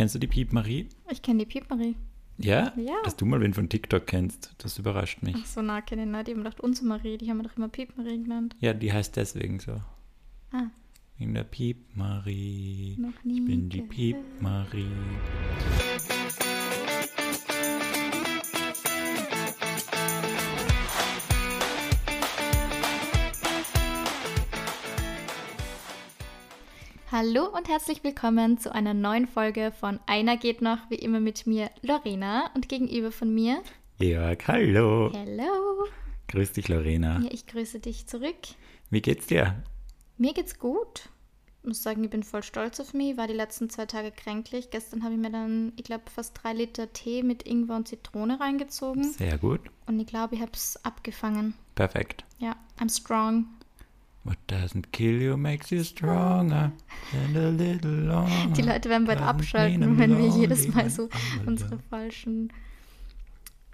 [0.00, 0.88] Kennst du die Piep Marie?
[1.10, 1.94] Ich kenne die Piep-Marie.
[2.38, 2.72] Ja?
[2.74, 3.02] Ja.
[3.04, 5.36] Dass du mal wen von TikTok kennst, das überrascht mich.
[5.38, 6.26] Ach so, na, kenne ich nicht.
[6.26, 8.56] Die haben gedacht, unsere Marie, die haben wir doch immer Piep-Marie genannt.
[8.60, 9.72] Ja, die heißt deswegen so.
[10.52, 10.68] Ah,
[11.18, 12.96] Wegen der Piep Marie.
[12.98, 13.40] noch nie.
[13.40, 14.24] Ich bin die gehört.
[27.22, 31.46] Hallo und herzlich willkommen zu einer neuen Folge von Einer geht noch, wie immer mit
[31.46, 33.62] mir Lorena und gegenüber von mir.
[33.98, 35.12] Jörg, hallo.
[35.12, 35.84] Hello.
[36.28, 37.20] Grüß dich, Lorena.
[37.20, 38.38] Ja, ich grüße dich zurück.
[38.88, 39.62] Wie geht's dir?
[40.16, 41.10] Mir geht's gut.
[41.60, 43.18] Ich muss sagen, ich bin voll stolz auf mich.
[43.18, 44.70] War die letzten zwei Tage kränklich.
[44.70, 48.40] Gestern habe ich mir dann, ich glaube, fast drei Liter Tee mit Ingwer und Zitrone
[48.40, 49.04] reingezogen.
[49.04, 49.60] Sehr gut.
[49.84, 51.52] Und ich glaube, ich habe es abgefangen.
[51.74, 52.24] Perfekt.
[52.38, 53.44] Ja, I'm strong.
[54.22, 56.72] What doesn't kill you makes you stronger
[57.12, 58.52] and a little longer.
[58.54, 61.08] Die Leute werden bald abschalten, wenn wir jedes Mal so
[61.46, 62.52] unsere falschen,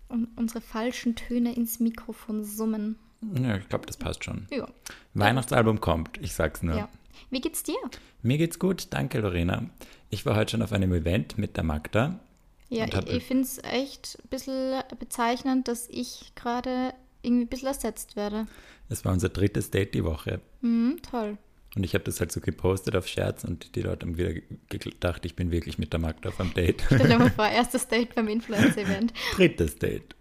[0.08, 2.96] un- unsere falschen Töne ins Mikrofon summen.
[3.42, 4.46] Ja, ich glaube, das passt schon.
[4.50, 4.68] Ja.
[5.14, 6.76] Weihnachtsalbum kommt, ich sag's nur.
[6.76, 6.88] ja.
[7.30, 7.74] Wie geht's dir?
[8.22, 9.62] Mir geht's gut, danke, Lorena.
[10.10, 12.20] Ich war heute schon auf einem Event mit der Magda.
[12.68, 17.68] Ja, ich, ich finde es echt ein bisschen bezeichnend, dass ich gerade irgendwie ein bisschen
[17.68, 18.46] ersetzt werde.
[18.88, 20.40] Es war unser drittes Date die Woche.
[20.60, 21.38] Mhm, toll.
[21.74, 24.42] Und ich habe das halt so gepostet auf Scherz und die Leute haben wieder ge-
[24.78, 26.82] gedacht, ich bin wirklich mit der Magda auf einem Date.
[26.86, 29.12] Stell dir mal vor, erstes Date beim Influencer-Event.
[29.34, 30.14] drittes Date.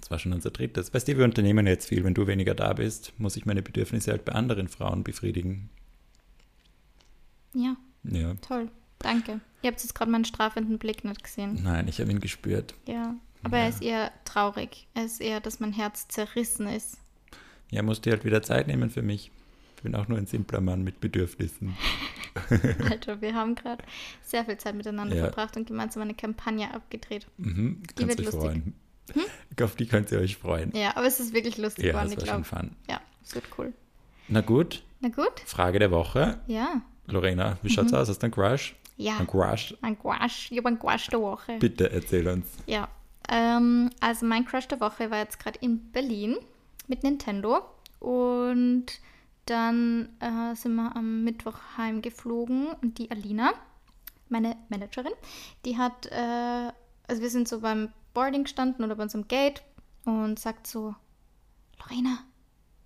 [0.00, 0.92] Das war schon unser drittes.
[0.92, 2.02] Weißt du, wir unternehmen jetzt viel.
[2.02, 5.68] Wenn du weniger da bist, muss ich meine Bedürfnisse halt bei anderen Frauen befriedigen.
[7.54, 8.34] Ja, Ja.
[8.40, 8.68] toll.
[8.98, 9.40] Danke.
[9.62, 11.60] Ihr habt jetzt gerade meinen strafenden Blick nicht gesehen.
[11.62, 12.74] Nein, ich habe ihn gespürt.
[12.88, 13.14] Ja.
[13.42, 13.64] Aber Ja.
[13.64, 14.86] er ist eher traurig.
[14.94, 16.98] Er ist eher, dass mein Herz zerrissen ist.
[17.70, 19.30] Ja, musst dir halt wieder Zeit nehmen für mich.
[19.76, 21.76] Ich bin auch nur ein simpler Mann mit Bedürfnissen.
[22.90, 23.82] Alter, wir haben gerade
[24.22, 25.22] sehr viel Zeit miteinander Ja.
[25.24, 27.26] verbracht und gemeinsam eine Kampagne abgedreht.
[27.38, 28.40] Mhm, Die wird lustig.
[28.40, 28.74] freuen.
[29.60, 30.70] Auf die könnt ihr euch freuen.
[30.76, 32.44] Ja, aber es ist wirklich lustig Ja, geworden, ich glaube.
[32.88, 33.72] Ja, es wird cool.
[34.28, 35.40] Na gut, Na gut.
[35.46, 36.38] Frage der Woche.
[36.46, 36.82] Ja.
[37.06, 38.08] Lorena, wie schaut's aus?
[38.08, 38.72] Hast du einen Crush?
[38.96, 39.04] Mhm.
[39.04, 39.16] Ja.
[39.18, 39.74] Ein Crush?
[39.82, 40.48] Ein Gouache.
[40.52, 41.56] Ich habe einen Gouache der Woche.
[41.58, 42.46] Bitte erzähl uns.
[42.66, 42.88] Ja.
[43.28, 46.36] Ähm, also mein Crush der Woche war jetzt gerade in Berlin
[46.88, 47.62] mit Nintendo.
[48.00, 48.86] Und
[49.46, 53.52] dann äh, sind wir am Mittwoch heimgeflogen und die Alina,
[54.28, 55.12] meine Managerin,
[55.64, 56.72] die hat, äh,
[57.08, 59.62] also wir sind so beim Boarding gestanden oder bei unserem Gate
[60.04, 60.94] und sagt so,
[61.80, 62.18] Lorena,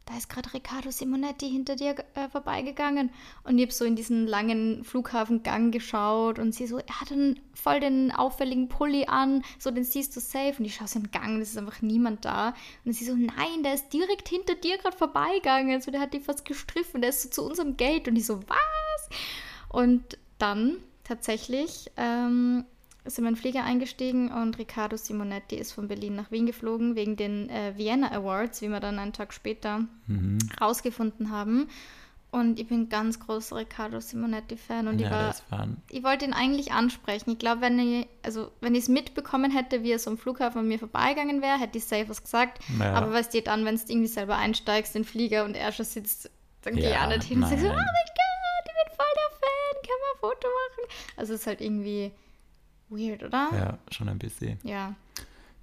[0.07, 3.11] da ist gerade Riccardo Simonetti hinter dir äh, vorbeigegangen.
[3.43, 7.41] Und ich habe so in diesen langen Flughafengang geschaut und sie so, er hat einen,
[7.55, 10.57] voll den auffälligen Pulli an, so den siehst du safe.
[10.59, 12.55] Und ich schaue so in den Gang es ist einfach niemand da.
[12.85, 15.73] Und sie so, nein, der ist direkt hinter dir gerade vorbeigegangen.
[15.73, 18.07] Also der hat dich fast gestriffen, der ist so zu unserem Gate.
[18.07, 19.09] Und ich so, was?
[19.71, 22.65] Und dann tatsächlich ähm,
[23.05, 27.77] den Flieger eingestiegen und Riccardo Simonetti ist von Berlin nach Wien geflogen wegen den äh,
[27.77, 29.85] Vienna Awards, wie wir dann einen Tag später
[30.61, 31.69] rausgefunden haben.
[32.31, 35.13] Und ich bin ganz großer Riccardo Simonetti-Fan und ja, ich
[35.53, 37.31] war ich wollte ihn eigentlich ansprechen.
[37.31, 40.59] Ich glaube, wenn ich, also wenn ich es mitbekommen hätte, wie er so am Flughafen
[40.59, 42.59] an mir vorbeigegangen wäre, hätte ich safe was gesagt.
[42.81, 42.95] Ja.
[42.95, 45.85] Aber weißt du, dann, wenn du irgendwie selber einsteigst in den Flieger und er schon
[45.85, 46.29] sitzt,
[46.63, 48.97] dann geh ich Ja, auch nicht hin und sag so, oh mein Gott, ich bin
[48.97, 51.13] voll der Fan, kann man ein Foto machen?
[51.17, 52.11] Also es ist halt irgendwie
[52.97, 53.51] weird, oder?
[53.53, 54.59] Ja, schon ein bisschen.
[54.63, 54.95] Ja,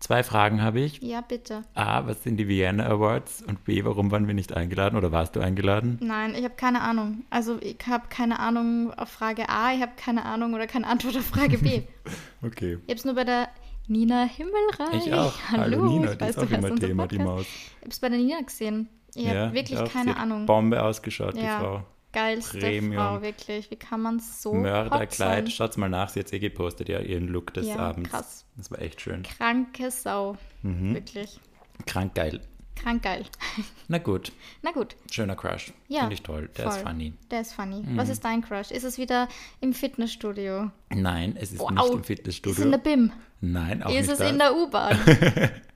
[0.02, 1.00] Zwei Fragen habe ich.
[1.04, 1.62] ja bitte.
[1.76, 3.44] A, was sind die Vienna Awards?
[3.44, 6.00] Und B, warum waren wir nicht eingeladen oder warst du eingeladen?
[6.02, 7.24] Nein, ich habe keine Ahnung.
[7.30, 11.16] Also ich habe keine Ahnung auf Frage A, ich habe keine Ahnung oder keine Antwort
[11.18, 11.84] auf Frage B.
[12.44, 12.80] Okay.
[12.88, 13.50] Ich habe es nur bei der
[13.88, 15.06] Nina Himmelreich.
[15.06, 15.34] Ich auch.
[15.52, 17.20] Hallo, Nina, ich die weiß, ist auch immer Thema, die.
[17.20, 17.46] Maus.
[17.46, 18.90] Ich habe es bei der Nina gesehen.
[19.14, 20.48] Ich habe wirklich auch, sie keine hat Ahnung.
[20.48, 21.84] Bombe ausgeschaut, die ja, Frau.
[22.14, 22.96] Geilste Premium.
[23.04, 23.70] Frau, wirklich.
[23.72, 25.14] Wie kann man so Mörderkleid.
[25.14, 25.48] sein?
[25.50, 28.10] Schaut's mal nach, sie hat eh gepostet, ja, ihren Look des Ja, Abends.
[28.10, 28.46] krass.
[28.58, 29.24] Das war echt schön.
[29.24, 30.38] Kranke Sau.
[30.62, 30.94] Mhm.
[30.96, 31.40] Wirklich.
[31.86, 32.42] Krank geil.
[32.76, 33.26] Krank geil.
[33.90, 34.32] Na gut,
[34.64, 35.72] Na gut, schöner Crush.
[35.88, 36.50] Ja, Finde ich toll.
[36.58, 36.84] Der ist voll.
[36.88, 37.14] funny.
[37.30, 37.84] der ist funny.
[37.84, 37.98] Mhm.
[37.98, 38.72] Was ist dein Crush?
[38.72, 39.28] Ist es wieder
[39.60, 40.72] im Fitnessstudio?
[40.90, 41.72] Nein, es ist Wow.
[41.72, 42.58] nicht im Ist Fitnessstudio.
[42.60, 43.12] es in der BIM?
[43.42, 44.32] Nein, auch ist nicht es das.
[44.32, 44.98] in der U-Bahn?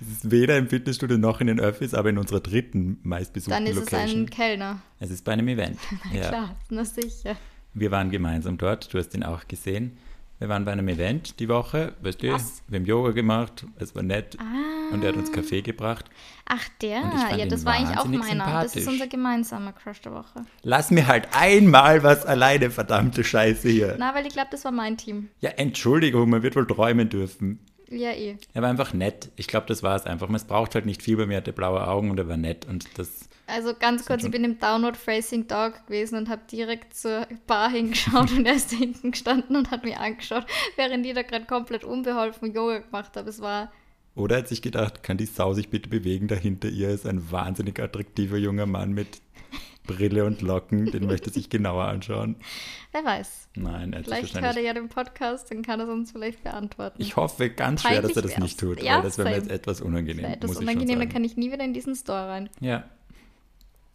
[0.00, 3.66] Es ist weder im Fitnessstudio noch in den Öffis, aber in unserer dritten meistbesuchten Dann
[3.72, 4.22] ist es Location.
[4.22, 4.78] ein Kellner.
[5.00, 5.78] es ist bei einem Event.
[6.12, 6.28] ja.
[6.28, 7.36] Klar, na sicher.
[7.74, 9.98] Wir waren gemeinsam dort, du hast ihn auch gesehen.
[10.38, 12.62] Wir waren bei einem Event die Woche, weißt du, Was?
[12.68, 14.92] wir haben Yoga gemacht, es war nett Ah.
[14.92, 16.04] und er hat uns Kaffee gebracht.
[16.44, 17.00] Ach, der.
[17.38, 18.62] Ja, das war eigentlich auch meiner.
[18.62, 20.44] Das ist unser gemeinsamer Crush der Woche.
[20.62, 23.96] Lass mir halt einmal was alleine, verdammte Scheiße hier.
[23.98, 25.30] Na, weil ich glaube, das war mein Team.
[25.40, 27.58] Ja, Entschuldigung, man wird wohl träumen dürfen.
[27.88, 28.36] Ja, eh.
[28.52, 29.30] Er war einfach nett.
[29.36, 30.28] Ich glaube, das war es einfach.
[30.30, 32.66] Es braucht halt nicht viel bei mir, er hatte blaue Augen und er war nett
[32.66, 33.28] und das.
[33.46, 37.70] Also ganz kurz, ich bin im Downward Facing Dog gewesen und habe direkt zur Bar
[37.70, 41.44] hingeschaut und er ist da hinten gestanden und hat mich angeschaut, während ich da gerade
[41.44, 43.30] komplett unbeholfen Yoga gemacht habe.
[43.30, 43.70] Es war.
[44.16, 46.26] Oder er hat sich gedacht, kann die Sau sich bitte bewegen?
[46.26, 49.20] Dahinter ihr ist ein wahnsinnig attraktiver junger Mann mit
[49.86, 50.86] Brille und Locken.
[50.86, 52.36] Den möchte sich genauer anschauen.
[52.92, 53.48] Wer weiß.
[53.54, 57.00] Nein, er Vielleicht hört er ja den Podcast, dann kann er es uns vielleicht beantworten.
[57.00, 58.82] Ich hoffe ganz schwer, dass er das nicht tut.
[58.82, 60.24] Ja, weil das wäre mir jetzt etwas unangenehm.
[60.24, 62.50] Wäre etwas muss unangenehm, dann kann ich nie wieder in diesen Store rein.
[62.60, 62.84] Ja.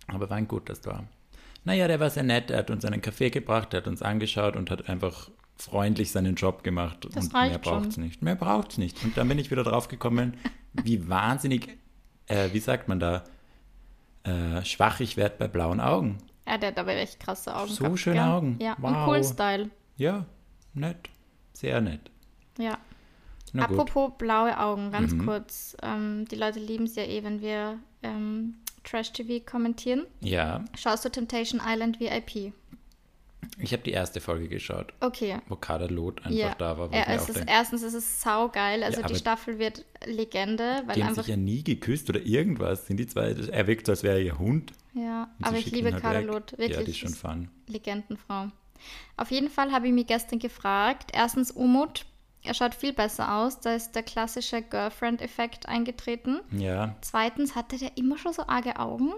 [0.08, 1.04] Aber war ein guter Store.
[1.64, 2.50] Naja, der war sehr nett.
[2.50, 6.36] Er hat uns einen Kaffee gebracht, er hat uns angeschaut und hat einfach freundlich seinen
[6.36, 7.08] Job gemacht.
[7.14, 8.22] Das und mehr braucht es nicht.
[8.22, 9.04] Mehr braucht es nicht.
[9.04, 10.38] Und dann bin ich wieder drauf gekommen,
[10.74, 11.78] wie wahnsinnig,
[12.28, 13.24] äh, wie sagt man da,
[14.24, 16.18] äh, schwach ich werde bei blauen Augen.
[16.48, 18.26] Ja, der hat aber echt krasse Augen So gehabt, schöne gell?
[18.30, 18.58] Augen.
[18.60, 19.08] Ja, und Wow.
[19.08, 19.70] cool Style.
[19.98, 20.26] Ja,
[20.74, 21.10] nett.
[21.54, 22.02] Sehr nett.
[22.58, 22.78] Ja.
[23.54, 23.80] Na gut.
[23.80, 25.26] Apropos blaue Augen, ganz Mhm.
[25.26, 25.76] kurz.
[25.84, 30.06] Ähm, die Leute lieben es ja eh, wenn wir ähm, Trash-TV kommentieren.
[30.22, 32.54] Ja, Schaust du Temptation Island VIP?
[33.58, 35.40] Ich habe die erste Folge geschaut, Okay.
[35.48, 36.94] wo Kader Loth einfach Ja, da war.
[36.94, 38.84] Ja es ist, denke, erstens ist es saugeil.
[38.84, 41.24] Also Ja, die Staffel wird Legende, weil die haben einfach.
[41.24, 42.88] sich ja nie geküsst oder irgendwas.
[42.88, 44.74] Sind die zwei, er wirkt so, als wäre er ihr Hund.
[44.94, 46.28] Ja, aber ich liebe halt Carla weg.
[46.28, 46.52] Loth.
[46.54, 46.86] Ja, Wirklich.
[46.86, 47.50] die ist schon fun.
[47.68, 48.48] Legendenfrau.
[49.18, 51.12] Auf jeden Fall habe ich mich gestern gefragt.
[51.14, 52.06] Erstens, Umut,
[52.44, 53.60] er schaut viel besser aus.
[53.60, 56.42] Da ist der klassische Girlfriend-Effekt eingetreten.
[56.52, 59.14] Ja, Zweitens, hatte der immer schon so arge Augen?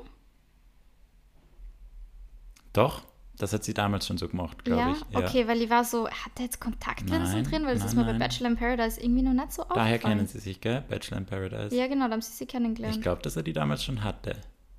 [2.73, 3.03] doch.
[3.37, 4.91] Das hat sie damals schon so gemacht, glaube Ja?
[4.91, 4.99] ich.
[5.13, 5.19] Ja.
[5.27, 7.65] okay, weil ich war so, hat der jetzt Kontaktlinsen drin?
[7.65, 8.13] Weil das nein, ist mir bei.
[8.19, 9.85] Bachelor in Paradise irgendwie noch nicht so aufgefallen.
[9.85, 10.83] Daher kennen sie sich, gell?
[10.87, 11.75] Bachelor in Paradise.
[11.75, 12.95] Ja, genau, da haben sie sie kennengelernt.
[12.97, 14.35] Ich glaube, dass er die damals schon hatte.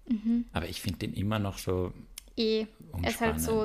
[0.08, 0.44] Mhm.
[0.52, 1.92] Aber ich finde den immer noch so.
[2.36, 2.66] eh,
[3.02, 3.64] er ist halt so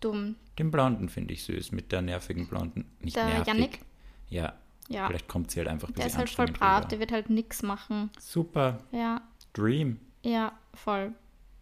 [0.00, 0.36] dumm.
[0.58, 2.84] Den Blonden finde ich süß, mit der nervigen Blonden.
[3.00, 3.46] Nicht Der nervig.
[3.46, 3.80] Yannick?
[4.28, 4.52] Ja.
[4.90, 6.88] Ja, Vielleicht kommt sie halt einfach ein der ist halt voll brav, rüber.
[6.88, 8.10] der wird halt nix machen.
[8.18, 8.78] Super.
[8.90, 9.20] Ja,
[9.52, 10.00] Dream.
[10.22, 11.12] ja, voll.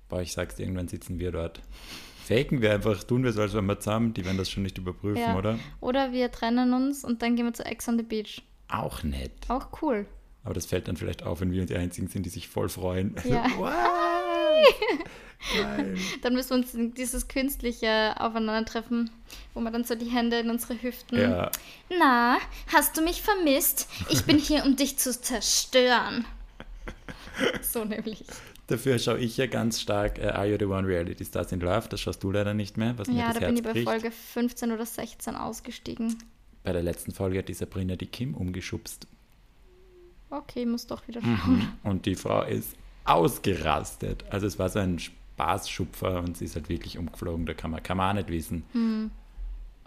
[0.09, 1.61] Boah, ich sag's dir, irgendwann sitzen wir dort.
[2.27, 4.13] Faken wir einfach, tun wir so, als wären wir zusammen.
[4.15, 5.37] Die werden das schon nicht überprüfen, Ja.
[5.37, 5.59] oder?
[5.81, 8.43] Oder wir trennen uns und dann gehen wir zu Ex on the Beach.
[8.69, 9.31] Auch nett.
[9.49, 10.07] Auch cool.
[10.43, 13.15] Aber das fällt dann vielleicht auf, wenn wir die Einzigen sind, die sich voll freuen.
[13.25, 13.47] Ja.
[16.23, 19.11] Dann müssen wir uns in dieses künstliche Aufeinandertreffen,
[19.55, 21.21] wo wir dann so die Hände in unsere Hüften.
[21.21, 21.51] Ja,
[21.99, 22.39] Na,
[22.73, 23.89] hast du mich vermisst?
[24.09, 26.25] Ich bin hier, um dich zu zerstören.
[27.61, 28.25] So nämlich.
[28.67, 31.89] Dafür schaue ich ja ganz stark äh, Are You the One Reality Stars in Love.
[31.89, 33.73] Das schaust du leider nicht mehr, was mir Ja, das da Herz bin ich bei
[33.73, 33.89] bricht.
[33.89, 36.19] Folge 15 oder 16 ausgestiegen.
[36.65, 39.07] Bei der letzten Folge hat die Sabrina die Kim umgeschubst.
[40.31, 41.69] Okay, muss doch wieder schauen.
[41.85, 42.75] Und die Frau ist
[43.05, 44.25] ausgerastet.
[44.31, 47.47] Also es war so ein Spaßschupfer und sie ist halt wirklich umgeflogen.
[47.47, 48.65] Da kann man, kann man auch nicht wissen.
[48.73, 49.11] Hm.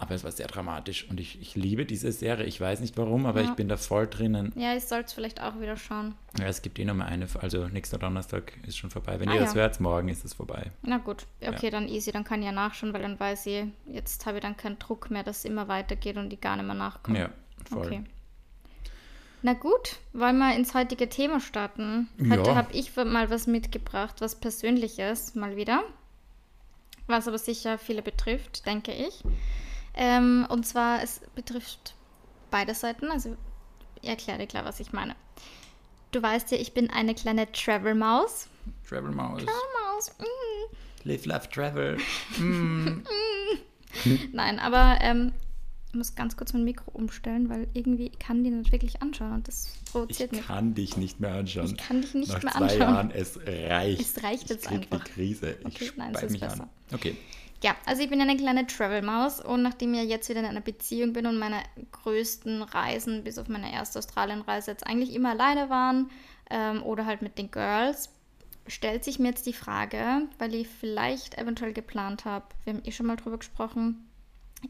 [0.02, 2.46] Aber es war sehr dramatisch und ich, ich liebe diese Serie.
[2.46, 3.50] Ich weiß nicht warum, aber Ja.
[3.50, 4.54] ich bin da voll drinnen.
[4.56, 6.16] Ja, ich sollte es vielleicht auch wieder schauen.
[6.40, 9.20] Ja, es gibt eh noch mal eine, also nächster Donnerstag ist schon vorbei.
[9.20, 9.46] Wenn Ah, ihr ja.
[9.46, 10.72] das hört, morgen ist es vorbei.
[10.84, 14.26] Na gut, okay, dann easy, dann kann ich ja nachschauen, weil dann weiß ich, jetzt
[14.26, 16.76] habe ich dann keinen Druck mehr, dass es immer weitergeht und ich gar nicht mehr
[16.76, 17.20] nachkomme.
[17.20, 17.30] Ja,
[17.70, 17.86] voll.
[17.86, 18.04] Okay.
[19.42, 22.10] Na gut, wollen wir ins heutige Thema starten?
[22.30, 22.56] Heute Ja.
[22.56, 25.84] habe ich mal was mitgebracht, was Persönliches, mal wieder.
[27.08, 29.24] Was aber sicher viele betrifft, denke ich.
[30.02, 31.94] Ähm, und zwar, es betrifft
[32.52, 33.12] beide Seiten.
[33.12, 33.36] Also,
[34.02, 35.14] ich erkläre dir klar, was ich meine.
[36.12, 38.48] Du weißt ja, ich bin eine kleine Travel-Maus.
[38.88, 39.44] Travel Maus.
[39.44, 40.12] Maus.
[40.18, 41.08] Mm.
[41.08, 41.98] Live, love, travel.
[44.32, 45.34] Nein, aber ähm,
[45.90, 49.48] ich muss ganz kurz mein Mikro umstellen, weil irgendwie kann die nicht wirklich anschauen und
[49.48, 50.46] das Ich provoziert mich.
[50.46, 51.66] kann dich nicht mehr anschauen.
[51.66, 52.80] Ich kann dich nicht Nach mehr zwei anschauen.
[52.80, 54.02] Jahren, es reicht.
[54.02, 55.04] Es reicht ich jetzt einfach.
[55.04, 55.58] die Krise.
[55.62, 56.64] Ich Okay, nein, es ist mich besser.
[56.64, 56.70] an.
[56.94, 57.18] Okay.
[57.62, 61.12] Ja, also ich bin eine kleine Travel-Maus und nachdem ich jetzt wieder in einer Beziehung
[61.12, 61.62] bin und meine
[61.92, 66.10] größten Reisen, bis auf meine erste Australien-Reise, jetzt eigentlich immer alleine waren
[66.50, 68.10] ähm, oder halt mit den Girls,
[68.68, 72.92] stellt sich mir jetzt die Frage, weil ich vielleicht eventuell geplant habe, wir haben eh
[72.92, 74.08] schon mal drüber gesprochen,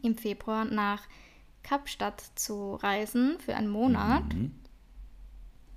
[0.02, 1.06] im Februar nach
[1.62, 4.34] Kapstadt zu reisen für einen Monat.
[4.34, 4.54] Mhm.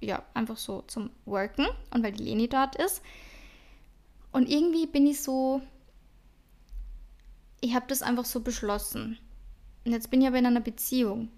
[0.02, 3.02] Ja, einfach so zum Worken und weil die Leni dort ist.
[4.32, 5.62] Und irgendwie bin ich so,
[7.64, 9.18] ich habe das einfach so beschlossen.
[9.86, 11.30] Und jetzt bin ich aber in einer Beziehung.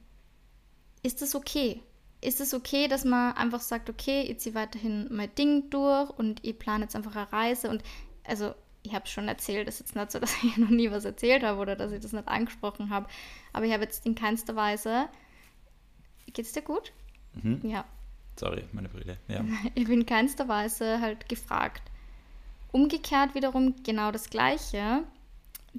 [1.03, 1.81] Ist das okay?
[2.21, 6.43] Ist es okay, dass man einfach sagt, okay, ich ziehe weiterhin mein Ding durch und
[6.43, 7.83] ich plane jetzt einfach eine Reise und
[8.23, 11.05] also ich habe schon erzählt, das ist jetzt nicht so, dass ich noch nie was
[11.05, 13.07] erzählt habe oder dass ich das nicht angesprochen habe,
[13.53, 15.07] aber ich habe jetzt in keinster Weise,
[16.33, 16.91] geht's dir gut?
[17.33, 17.61] Mhm.
[17.63, 17.85] Ja,
[18.37, 19.17] Sorry, meine Brille.
[19.27, 19.45] Ja.
[19.75, 21.83] ich bin in keinster Weise halt gefragt.
[22.71, 25.03] Umgekehrt wiederum genau das Gleiche,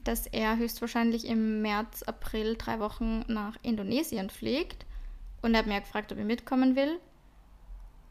[0.04, 4.84] dass er höchstwahrscheinlich im März, April drei Wochen nach Indonesien fliegt
[5.42, 6.98] Und er hat mir gefragt, ob ich mitkommen will.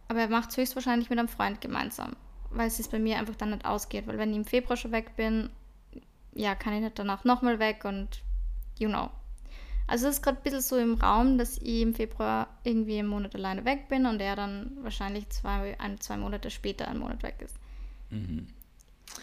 [0.07, 2.15] Aber er macht es höchstwahrscheinlich mit einem Freund gemeinsam,
[2.51, 4.07] weil es bei mir einfach dann nicht ausgeht.
[4.07, 5.49] Weil wenn ich im Februar schon weg bin,
[6.33, 8.21] ja, kann ich nicht danach nochmal weg und
[8.77, 9.09] you know.
[9.87, 13.07] Also es ist gerade ein bisschen so im Raum, dass ich im Februar irgendwie einen
[13.07, 17.21] Monat alleine weg bin und er dann wahrscheinlich zwei, ein, zwei Monate später einen Monat
[17.23, 17.55] weg ist.
[18.09, 18.47] Mhm.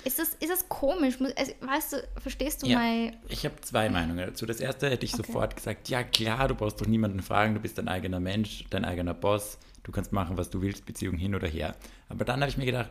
[0.04, 1.18] Ist das, ist das komisch?
[1.36, 3.16] Also, weißt du, verstehst du ja, mein...
[3.28, 4.46] Ich habe zwei Meinungen dazu.
[4.46, 5.22] Das erste hätte ich okay.
[5.26, 8.84] sofort gesagt, ja klar, du brauchst doch niemanden fragen, du bist dein eigener Mensch, dein
[8.84, 11.76] eigener Boss, du kannst machen, was du willst, Beziehung hin oder her.
[12.08, 12.90] Aber dann habe ich mir gedacht,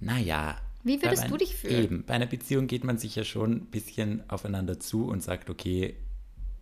[0.00, 0.58] naja...
[0.84, 1.84] Wie würdest du dich fühlen?
[1.84, 5.48] Eben, bei einer Beziehung geht man sich ja schon ein bisschen aufeinander zu und sagt,
[5.48, 5.96] okay,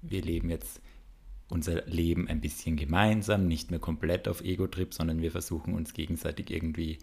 [0.03, 0.81] wir leben jetzt
[1.49, 6.51] unser Leben ein bisschen gemeinsam, nicht mehr komplett auf Ego-Trip, sondern wir versuchen uns gegenseitig
[6.51, 6.99] irgendwie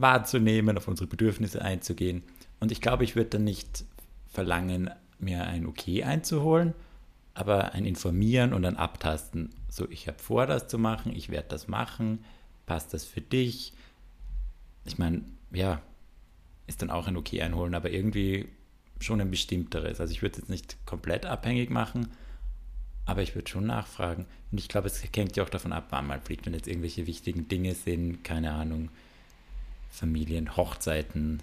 [0.00, 2.22] wahrzunehmen, auf unsere Bedürfnisse einzugehen.
[2.60, 3.84] Und ich glaube, ich würde dann nicht
[4.28, 6.74] verlangen, mir ein Okay einzuholen,
[7.34, 9.50] aber ein Informieren und ein Abtasten.
[9.68, 12.24] So, ich habe vor, das zu machen, ich werde das machen,
[12.66, 13.72] passt das für dich?
[14.84, 15.82] Ich meine, ja,
[16.66, 18.48] ist dann auch ein Okay einholen, aber irgendwie
[19.00, 20.00] schon ein bestimmteres.
[20.00, 22.08] Also ich würde es jetzt nicht komplett abhängig machen,
[23.06, 24.26] aber ich würde schon nachfragen.
[24.52, 26.46] Und ich glaube, es hängt ja auch davon ab, wann man fliegt.
[26.46, 28.90] Wenn jetzt irgendwelche wichtigen Dinge sind, keine Ahnung,
[29.90, 31.42] Familien, Hochzeiten,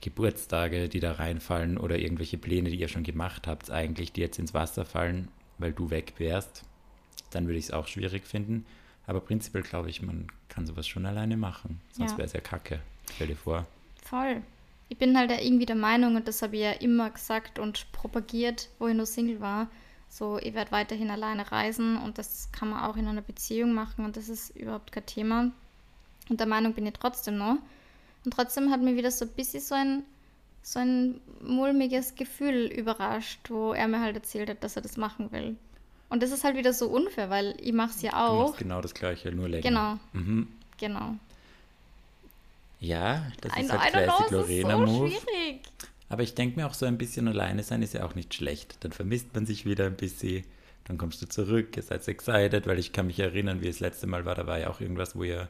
[0.00, 4.38] Geburtstage, die da reinfallen oder irgendwelche Pläne, die ihr schon gemacht habt, eigentlich, die jetzt
[4.38, 6.62] ins Wasser fallen, weil du weg wärst,
[7.30, 8.66] dann würde ich es auch schwierig finden.
[9.06, 11.80] Aber prinzipiell glaube ich, man kann sowas schon alleine machen.
[11.92, 12.18] Sonst ja.
[12.18, 12.80] wäre es ja kacke.
[13.14, 13.66] Stell dir vor.
[14.02, 14.42] Voll
[14.88, 18.68] ich bin halt irgendwie der Meinung, und das habe ich ja immer gesagt und propagiert,
[18.78, 19.68] wo ich nur Single war,
[20.08, 24.04] so, ich werde weiterhin alleine reisen und das kann man auch in einer Beziehung machen
[24.04, 25.50] und das ist überhaupt kein Thema.
[26.28, 27.56] Und der Meinung bin ich trotzdem noch.
[28.26, 30.02] Und trotzdem hat mir wieder so ein bisschen so ein,
[30.62, 35.30] so ein mulmiges Gefühl überrascht, wo er mir halt erzählt hat, dass er das machen
[35.30, 35.54] will.
[36.08, 38.38] Und das ist halt wieder so unfair, weil ich mache es ja auch.
[38.38, 39.62] Du machst genau das Gleiche, nur länger.
[39.62, 39.98] Genau.
[40.12, 40.48] Mhm.
[40.78, 41.14] Genau.
[42.80, 45.10] Ja, das ist halt Classic Lorena-Move.
[45.10, 45.16] So
[46.08, 48.76] Aber ich denke mir auch so ein bisschen alleine sein ist ja auch nicht schlecht.
[48.80, 50.44] Dann vermisst man sich wieder ein bisschen.
[50.84, 54.08] Dann kommst du zurück, ihr seid excited, weil ich kann mich erinnern, wie es letzte
[54.08, 55.46] Mal war, da war ja auch irgendwas, wo ihr,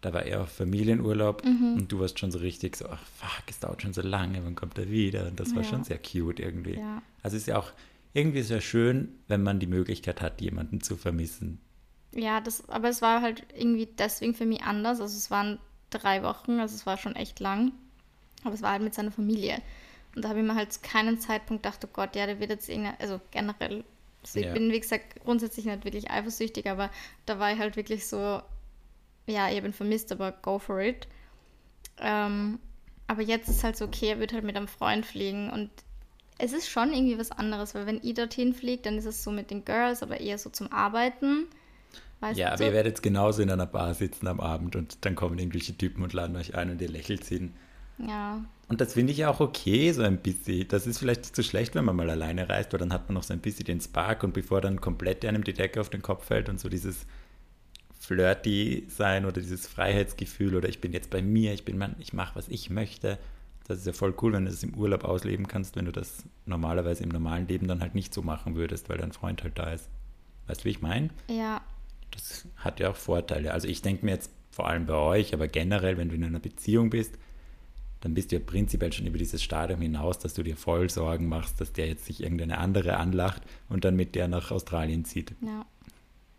[0.00, 1.74] da war er auf Familienurlaub mhm.
[1.74, 4.54] und du warst schon so richtig so, ach fuck, es dauert schon so lange, wann
[4.54, 5.26] kommt er wieder?
[5.26, 5.68] Und das war ja.
[5.68, 6.78] schon sehr cute irgendwie.
[6.78, 7.02] Ja.
[7.22, 7.72] Also ist ja auch
[8.12, 11.60] irgendwie sehr schön, wenn man die Möglichkeit hat, jemanden zu vermissen.
[12.12, 15.00] Ja, das, aber es war halt irgendwie deswegen für mich anders.
[15.00, 15.58] Also es waren
[15.90, 17.72] drei Wochen, also es war schon echt lang.
[18.42, 19.60] Aber es war halt mit seiner Familie.
[20.16, 22.50] Und da habe ich mir halt zu keinem Zeitpunkt gedacht, oh Gott, ja, der wird
[22.50, 23.84] jetzt irgendeine, also generell,
[24.22, 24.52] also ich ja.
[24.52, 26.90] bin, wie gesagt, grundsätzlich nicht wirklich eifersüchtig, aber
[27.26, 28.42] da war ich halt wirklich so,
[29.30, 31.08] ja, ich habe ihn vermisst, aber go for it.
[31.98, 32.58] Ähm,
[33.06, 35.70] aber jetzt ist halt so, okay, er wird halt mit einem Freund fliegen und
[36.38, 39.30] es ist schon irgendwie was anderes, weil wenn ich dorthin fliegt, dann ist es so
[39.30, 41.46] mit den Girls, aber eher so zum Arbeiten.
[42.20, 42.64] Weißt ja, aber so?
[42.64, 46.02] ihr werdet jetzt genauso in einer Bar sitzen am Abend und dann kommen irgendwelche Typen
[46.02, 47.50] und laden euch ein und ihr lächelt sie.
[47.98, 48.44] Ja.
[48.68, 50.68] Und das finde ich ja auch okay, so ein bisschen.
[50.68, 53.14] Das ist vielleicht nicht so schlecht, wenn man mal alleine reist, weil dann hat man
[53.14, 56.02] noch so ein bisschen den Spark und bevor dann komplett einem die Decke auf den
[56.02, 57.06] Kopf fällt und so dieses
[58.10, 62.12] flirty sein oder dieses Freiheitsgefühl oder ich bin jetzt bei mir, ich bin Mann, ich
[62.12, 63.18] mache, was ich möchte.
[63.68, 66.24] Das ist ja voll cool, wenn du das im Urlaub ausleben kannst, wenn du das
[66.44, 69.72] normalerweise im normalen Leben dann halt nicht so machen würdest, weil dein Freund halt da
[69.72, 69.88] ist.
[70.48, 71.10] Weißt du, wie ich meine?
[71.28, 71.60] Ja,
[72.10, 73.52] das hat ja auch Vorteile.
[73.52, 76.40] Also ich denke mir jetzt vor allem bei euch, aber generell, wenn du in einer
[76.40, 77.16] Beziehung bist,
[78.00, 81.28] dann bist du ja prinzipiell schon über dieses Stadium hinaus, dass du dir voll Sorgen
[81.28, 85.32] machst, dass der jetzt sich irgendeine andere anlacht und dann mit der nach Australien zieht.
[85.42, 85.64] Ja.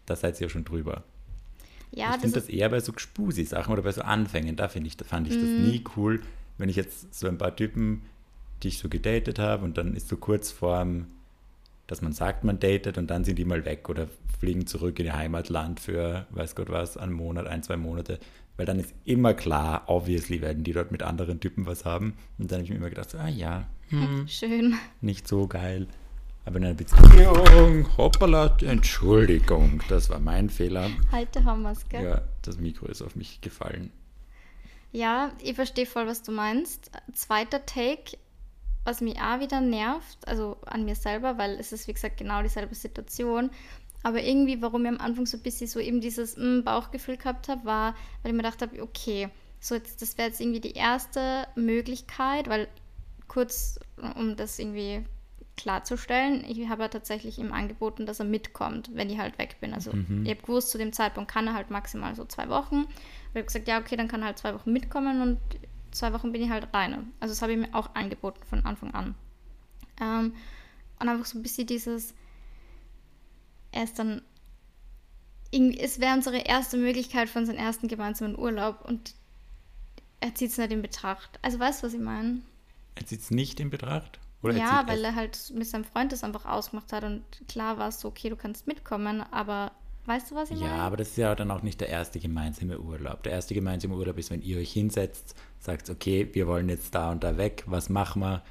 [0.06, 1.06] Da seid ihr ja schon drüber.
[1.92, 5.28] Ja, ich finde das eher bei so Spusi-Sachen oder bei so Anfängen, da ich, fand
[5.28, 5.64] ich das mhm.
[5.64, 6.22] nie cool,
[6.58, 8.04] wenn ich jetzt so ein paar Typen,
[8.64, 11.08] die ich so gedatet habe und dann ist so kurz vorm
[11.92, 14.08] dass man sagt, man datet und dann sind die mal weg oder
[14.40, 18.18] fliegen zurück in ihr Heimatland für, weiß Gott was, einen Monat, ein, zwei Monate.
[18.56, 22.14] Weil dann ist immer klar, obviously werden die dort mit anderen Typen was haben.
[22.38, 24.76] Und dann habe ich mir immer gedacht, so, ah ja, hm, schön.
[25.02, 25.88] Nicht so geil.
[26.44, 30.90] Aber in einer Beziehung, hoppala, Entschuldigung, das war mein Fehler.
[31.12, 32.04] Heute haben wir es, gell?
[32.04, 33.92] Ja, das Mikro ist auf mich gefallen.
[34.92, 36.90] Ja, ich verstehe voll, was du meinst.
[37.14, 38.18] Zweiter Take,
[38.84, 42.42] was mich auch wieder nervt, also an mir selber, weil es ist, wie gesagt, genau
[42.42, 43.52] dieselbe Situation.
[44.02, 47.50] Aber irgendwie, warum ich am Anfang so ein bisschen so eben dieses mm, Bauchgefühl gehabt
[47.50, 49.30] habe, war, weil ich mir gedacht habe, okay,
[49.60, 52.68] so jetzt, das wäre jetzt irgendwie die erste Möglichkeit, weil
[53.28, 53.80] kurz,
[54.16, 55.06] um das irgendwie
[55.62, 59.74] klarzustellen, ich habe ja tatsächlich ihm angeboten, dass er mitkommt, wenn ich halt weg bin.
[59.74, 60.24] Also mhm.
[60.26, 62.86] ich habe gewusst, zu dem Zeitpunkt kann er halt maximal so zwei Wochen.
[62.90, 65.40] Ich habe gesagt, ja, okay, dann kann er halt zwei Wochen mitkommen und
[65.92, 67.06] zwei Wochen bin ich halt reine.
[67.20, 69.16] Also das habe ich mir auch angeboten von Anfang an.
[70.00, 70.34] Ähm,
[71.00, 72.14] und einfach so ein bisschen dieses,
[73.72, 74.22] er ist dann
[75.54, 79.16] es wäre unsere erste Möglichkeit für unseren ersten gemeinsamen Urlaub und
[80.22, 81.40] er zieht es nicht in Betracht.
[81.42, 82.42] Also weißt du, was ich meine?
[82.96, 84.20] Er zieht es nicht in Betracht?
[84.44, 87.78] Oder er ja, weil er halt mit seinem Freund das einfach ausgemacht hat und klar
[87.78, 89.72] war es so, okay, du kannst mitkommen, aber
[90.06, 90.82] weißt du, was ich Ja, meine?
[90.82, 93.22] aber das ist ja dann auch nicht der erste gemeinsame Urlaub.
[93.24, 97.12] Der erste gemeinsame Urlaub ist, wenn ihr euch hinsetzt, sagt, okay, wir wollen jetzt da
[97.12, 98.42] und da weg, was machen wir?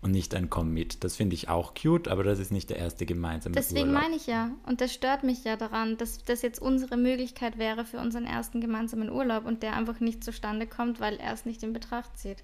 [0.00, 1.04] Und nicht ein Komm mit.
[1.04, 4.02] Das finde ich auch cute, aber das ist nicht der erste gemeinsame Deswegen Urlaub.
[4.02, 4.50] meine ich ja.
[4.66, 8.60] Und das stört mich ja daran, dass das jetzt unsere Möglichkeit wäre für unseren ersten
[8.60, 12.42] gemeinsamen Urlaub und der einfach nicht zustande kommt, weil er es nicht in Betracht zieht.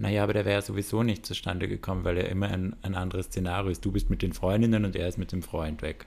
[0.00, 3.70] Naja, aber der wäre sowieso nicht zustande gekommen, weil er immer ein, ein anderes Szenario
[3.70, 3.84] ist.
[3.84, 6.06] Du bist mit den Freundinnen und er ist mit dem Freund weg.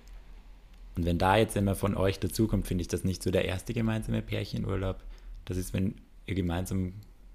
[0.95, 3.71] Und wenn da jetzt immer von euch dazukommt, finde ich das nicht so der erste
[3.71, 5.03] gemeinsame Pärchenurlaub.
[5.45, 5.93] Das ist, wenn
[6.25, 6.93] ihr gemeinsam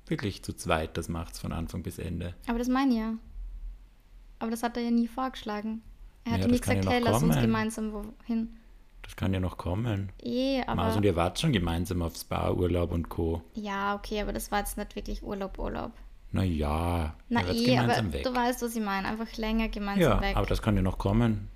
[0.08, 2.34] wirklich zu zweit das macht, von Anfang bis Ende.
[2.48, 3.14] Aber das meine ich ja.
[4.40, 5.82] Aber das hat er ja nie vorgeschlagen.
[6.24, 8.56] Er hat Ja, ja nie gesagt, ja hey, lass uns gemeinsam wohin.
[9.02, 10.10] Das kann ja noch kommen.
[10.24, 10.96] Eh, Mars aber.
[10.96, 13.42] und ihr wart schon gemeinsam auf Spa, Urlaub und Co.
[13.54, 15.92] Ja, okay, aber das war jetzt nicht wirklich Urlaub, Urlaub.
[16.32, 17.54] Naja, Na eh, aber
[17.88, 18.22] gemeinsam weg.
[18.24, 19.08] du weißt, was ich meine.
[19.08, 20.36] Einfach länger gemeinsam Ja, weg.
[20.36, 21.48] aber das kann ja noch kommen.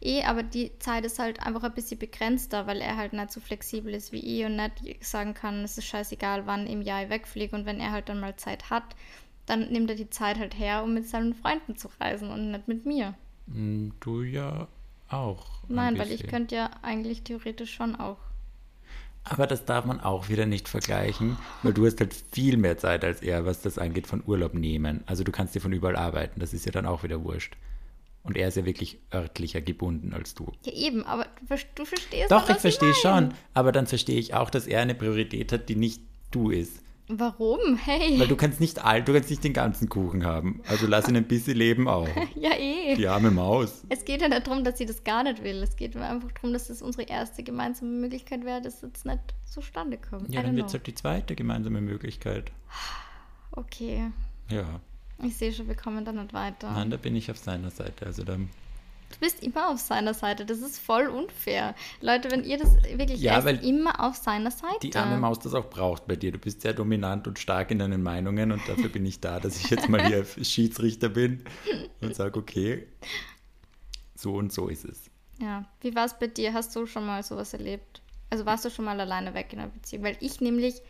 [0.00, 3.40] Eh, aber die Zeit ist halt einfach ein bisschen begrenzter, weil er halt nicht so
[3.40, 7.10] flexibel ist wie ich und nicht sagen kann, es ist scheißegal, wann im Jahr ich
[7.10, 7.54] wegfliege.
[7.54, 8.84] Und wenn er halt dann mal Zeit hat,
[9.46, 12.66] dann nimmt er die Zeit halt her, um mit seinen Freunden zu reisen und nicht
[12.68, 13.14] mit mir.
[13.52, 14.66] Hm, Du ja
[15.08, 15.62] auch.
[15.68, 18.18] ein Nein, weil ich könnte ja eigentlich theoretisch schon auch.
[19.24, 23.04] Aber das darf man auch wieder nicht vergleichen, weil du hast halt viel mehr Zeit
[23.04, 25.04] als er, was das angeht, von Urlaub nehmen.
[25.06, 27.56] Also du kannst dir von überall arbeiten, das ist ja dann auch wieder wurscht.
[28.24, 30.52] Und er ist ja wirklich örtlicher gebunden als du.
[30.64, 34.18] Ja, eben, aber du, ver- du verstehst Doch, was ich verstehe schon, aber dann verstehe
[34.18, 36.00] ich auch, dass er eine Priorität hat, die nicht
[36.30, 36.80] du ist.
[37.08, 37.76] Warum?
[37.76, 38.18] Hey.
[38.18, 40.62] Weil du kannst nicht all, du kannst nicht den ganzen Kuchen haben.
[40.68, 42.08] Also lass ihn ein bisschen leben auch.
[42.36, 42.94] ja, eh.
[42.96, 43.82] Die arme Maus.
[43.88, 45.62] Es geht ja nicht darum, dass sie das gar nicht will.
[45.62, 49.98] Es geht einfach darum, dass das unsere erste gemeinsame Möglichkeit wäre, dass jetzt nicht zustande
[49.98, 50.32] kommt.
[50.32, 52.52] Ja, dann wird es halt die zweite gemeinsame Möglichkeit.
[53.50, 54.10] Okay.
[54.48, 54.80] Ja,
[55.22, 56.70] Ich sehe schon, wir kommen da nicht weiter.
[56.72, 58.06] nein, da bin ich auf seiner Seite.
[58.06, 58.48] Also dann,
[59.12, 60.44] Du bist immer auf seiner Seite.
[60.44, 61.74] Das ist voll unfair.
[62.00, 64.80] Leute, wenn ihr das wirklich Ja, weil immer auf seiner Seite.
[64.82, 66.32] die arme Maus das auch braucht bei dir.
[66.32, 69.56] Du bist sehr dominant und stark in deinen Meinungen und dafür bin ich da, dass
[69.56, 71.44] ich jetzt mal hier Schiedsrichter bin
[72.00, 72.88] und sage, okay,
[74.16, 75.10] so und so ist es.
[75.38, 75.64] Ja.
[75.80, 76.52] Wie war es bei dir?
[76.54, 78.00] Hast du schon mal sowas erlebt?
[78.30, 80.04] Also warst du schon mal alleine weg in einer Beziehung?
[80.04, 80.80] Weil ich nämlich.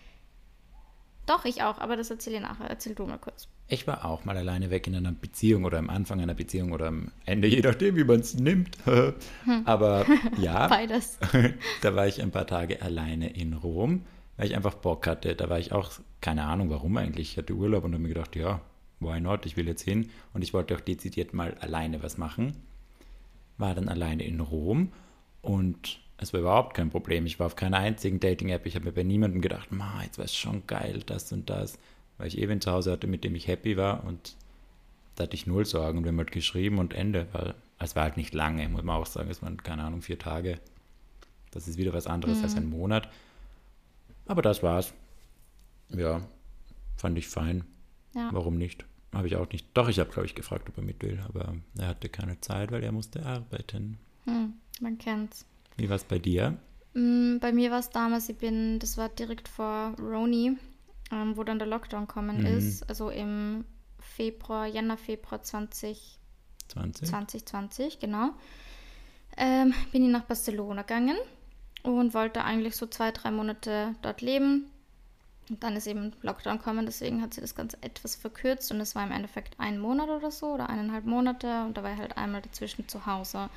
[1.27, 2.67] Doch, ich auch, aber das erzähle ich nachher.
[2.69, 3.49] Erzähl du mal kurz.
[3.73, 6.89] Ich war auch mal alleine weg in einer Beziehung oder am Anfang einer Beziehung oder
[6.89, 8.77] am Ende, je nachdem, wie man es nimmt.
[9.65, 10.05] Aber
[10.39, 11.19] ja, Beides.
[11.81, 14.03] da war ich ein paar Tage alleine in Rom,
[14.37, 15.35] weil ich einfach Bock hatte.
[15.35, 17.31] Da war ich auch, keine Ahnung warum eigentlich.
[17.31, 18.61] Ich hatte Urlaub und habe mir gedacht, ja,
[19.01, 20.11] why not, ich will jetzt hin.
[20.35, 22.53] Und ich wollte auch dezidiert mal alleine was machen.
[23.57, 24.93] War dann alleine in Rom
[25.41, 27.25] und es war überhaupt kein Problem.
[27.25, 28.67] Ich war auf keiner einzigen Dating-App.
[28.67, 31.79] Ich habe mir bei niemandem gedacht, ma, jetzt wäre es schon geil, das und das.
[32.23, 34.37] Weil ich eben zu Hause hatte, mit dem ich happy war und
[35.17, 37.27] da hatte ich null Sorgen und wir haben halt geschrieben und Ende.
[37.33, 39.29] Weil es war halt nicht lange, muss man auch sagen.
[39.29, 40.61] Es waren, keine Ahnung, vier Tage.
[41.51, 43.09] Das ist wieder was anderes als ein Monat.
[44.27, 44.95] Aber das war's.
[45.89, 46.23] Ja,
[46.97, 47.65] fand ich fein.
[48.15, 48.29] Ja.
[48.31, 48.85] Warum nicht?
[49.13, 49.67] Habe ich auch nicht.
[49.75, 52.71] Doch, ich habe, glaube ich, gefragt, ob er mit will, aber er hatte keine Zeit,
[52.71, 53.99] weil er musste arbeiten.
[54.27, 55.45] Hm, man kennt's.
[55.77, 56.57] Wie war es bei dir?
[56.95, 60.57] Mm, Bei mir war es damals, ich bin, das war direkt vor Roni,
[61.13, 62.47] ähm, wo dann der Lockdown gekommen Mhm.
[62.47, 62.89] ist.
[62.89, 63.65] Also im
[64.01, 66.19] Februar, Jänner, Februar 20,
[66.69, 67.09] 20?
[67.09, 68.31] 2020, genau.
[69.37, 71.17] Ähm, bin ich nach Barcelona gegangen
[71.83, 74.67] und wollte eigentlich so zwei, drei Monate dort leben.
[75.49, 78.95] Und dann ist eben Lockdown gekommen, deswegen hat sich das Ganze etwas verkürzt und es
[78.95, 82.17] war im Endeffekt ein Monat oder so oder eineinhalb Monate und da war ich halt
[82.17, 83.49] einmal dazwischen zu Hause.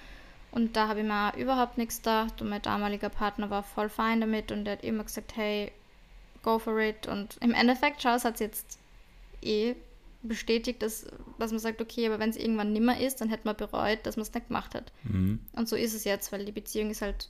[0.51, 4.19] Und da habe ich mir überhaupt nichts gedacht und mein damaliger Partner war voll fein
[4.19, 5.71] damit und der hat immer gesagt, hey,
[6.45, 7.07] go for it.
[7.07, 8.79] Und im Endeffekt, schau, es hat jetzt
[9.41, 9.75] eh
[10.21, 11.05] bestätigt, dass,
[11.37, 14.15] dass man sagt, okay, aber wenn es irgendwann nimmer ist, dann hätte man bereut, dass
[14.15, 14.91] man es nicht gemacht hat.
[15.03, 15.39] Mhm.
[15.53, 17.29] Und so ist es jetzt, weil die Beziehung ist halt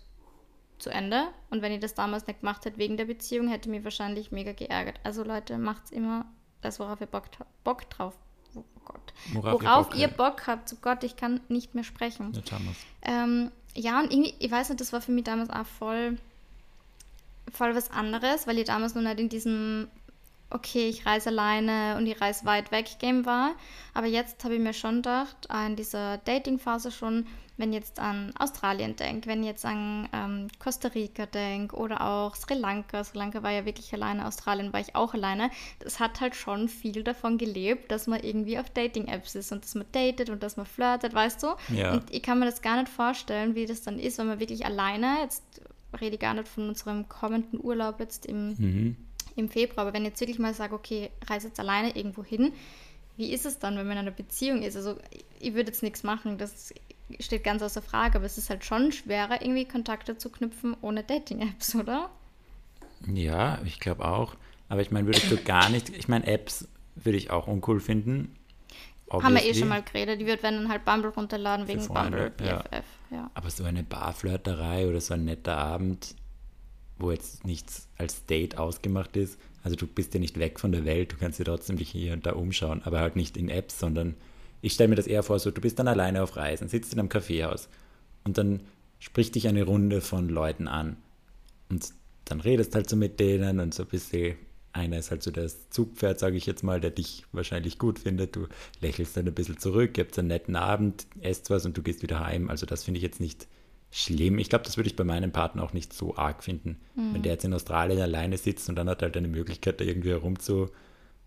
[0.78, 1.28] zu Ende.
[1.50, 4.52] Und wenn ich das damals nicht gemacht hätte wegen der Beziehung, hätte mich wahrscheinlich mega
[4.52, 5.00] geärgert.
[5.04, 6.26] Also Leute, macht's immer
[6.62, 7.26] das, worauf ihr Bock,
[7.64, 8.14] Bock drauf.
[8.56, 9.14] Oh Gott.
[9.34, 10.70] Worauf Worauf, ihr ihr, Bock Bock habt.
[10.70, 12.32] Zu Gott, ich kann nicht mehr sprechen.
[13.02, 16.18] Ähm, ja, und irgendwie, ich weiß nicht, das war für mich damals auch voll,
[17.52, 19.88] voll was anderes, weil ich damals noch nicht in diesem
[20.50, 23.54] okay, ich reise alleine und ich reise weit weg Game war.
[23.94, 27.26] Aber jetzt habe ich mir schon gedacht, in dieser Dating-Phase schon,
[27.58, 32.02] wenn ich jetzt an Australien denke, wenn ich jetzt an ähm, Costa Rica denke oder
[32.02, 33.04] auch Sri Lanka.
[33.04, 35.50] Sri Lanka war ja wirklich alleine, Australien war ich auch alleine.
[35.80, 39.76] Das hat halt schon viel davon gelebt, dass man irgendwie auf Dating-Apps ist und dass
[39.76, 41.48] man datet und dass man flirtet, weißt du?
[41.70, 41.94] Ja.
[41.94, 44.66] Und ich kann mir das gar nicht vorstellen, wie das dann ist, wenn man wirklich
[44.66, 45.44] alleine, jetzt
[46.02, 48.96] rede gar nicht von unserem kommenden Urlaub jetzt im, Mhm.
[49.36, 52.52] im Februar, aber wenn ich jetzt wirklich mal sage, okay, reise jetzt alleine irgendwo hin,
[53.18, 54.76] wie ist es dann, wenn man in einer Beziehung ist?
[54.76, 54.98] Also
[55.40, 56.74] ich würde jetzt nichts machen, das
[57.20, 61.04] steht ganz außer Frage, aber es ist halt schon schwerer, irgendwie Kontakte zu knüpfen ohne
[61.04, 62.10] Dating-Apps, oder?
[63.14, 64.36] Ja, ich glaube auch.
[64.70, 68.36] Aber ich meine, würdest du gar nicht, ich meine, Apps würde ich auch uncool finden.
[69.10, 69.60] Haben wir eh obviously.
[69.60, 70.20] schon mal geredet.
[70.20, 72.58] Die wird, wenn dann halt Bumble runterladen wegen Freunde, Bumble, ja.
[72.58, 72.86] BFF.
[73.12, 73.32] Ja.
[73.34, 76.16] Aber so eine Barflirterei oder so ein netter Abend,
[76.98, 80.86] wo jetzt nichts als Date ausgemacht ist, also du bist ja nicht weg von der
[80.86, 83.80] Welt, du kannst dir trotzdem dich hier und da umschauen, aber halt nicht in Apps,
[83.80, 84.16] sondern
[84.62, 87.00] ich stelle mir das eher vor, so du bist dann alleine auf Reisen, sitzt in
[87.00, 87.68] einem Kaffeehaus
[88.24, 88.62] und dann
[89.00, 90.98] spricht dich eine Runde von Leuten an
[91.70, 91.90] und
[92.26, 94.36] dann redest halt so mit denen und so ein bisschen,
[94.76, 98.36] einer ist halt so das Zugpferd, sage ich jetzt mal, der dich wahrscheinlich gut findet,
[98.36, 98.48] du
[98.82, 102.20] lächelst dann ein bisschen zurück, habt einen netten Abend, esst was und du gehst wieder
[102.20, 103.48] heim, also das finde ich jetzt nicht
[103.92, 104.40] schlimm.
[104.40, 106.78] Ich glaube, das würde ich bei meinem Partner auch nicht so arg finden.
[106.96, 109.86] Wenn der jetzt in Australien alleine sitzt und dann hat er halt eine Möglichkeit, da
[109.86, 110.70] irgendwie herum zu,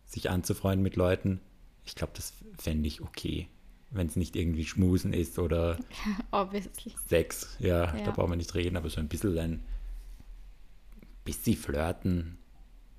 [0.04, 1.40] sich anzufreunden mit Leuten.
[1.87, 3.48] Ich glaube, das fände ich okay.
[3.90, 5.78] Wenn es nicht irgendwie Schmusen ist oder
[6.30, 6.92] Obviously.
[7.08, 7.56] Sex.
[7.58, 8.11] Ja, da Ja.
[8.11, 9.62] brauchen wir nicht reden, aber so ein bisschen ein
[11.24, 12.37] bisschen flirten.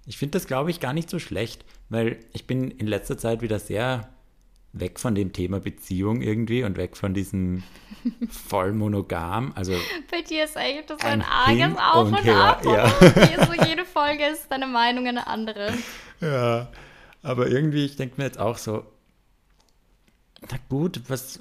[0.10, 3.44] Ich finde das, glaube ich, gar nicht so schlecht, weil ich bin in letzter Zeit
[3.44, 4.10] wieder sehr
[4.74, 7.62] weg von dem Thema Beziehung irgendwie und weg von diesem
[8.30, 9.54] voll monogam.
[9.56, 9.74] Also
[10.10, 12.66] Bei dir ist echt das so Ein ein arges Auf und und, Ab.
[12.66, 13.28] ja.
[13.28, 15.74] Hier so jede Folge ist deine Meinung eine andere.
[16.22, 16.68] Ja,
[17.24, 18.84] aber irgendwie, ich denke mir jetzt auch so,
[20.42, 21.40] na gut, was,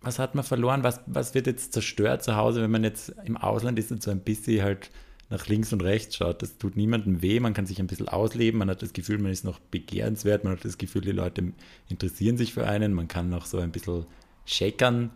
[0.00, 0.84] was hat man verloren?
[0.84, 4.12] Was, was wird jetzt zerstört zu Hause, wenn man jetzt im Ausland ist und so
[4.12, 4.90] ein bisschen halt
[5.30, 6.42] nach links und rechts schaut?
[6.42, 9.32] Das tut niemandem weh, man kann sich ein bisschen ausleben, man hat das Gefühl, man
[9.32, 11.52] ist noch begehrenswert, man hat das Gefühl, die Leute
[11.88, 14.06] interessieren sich für einen, man kann noch so ein bisschen
[14.44, 15.10] shakern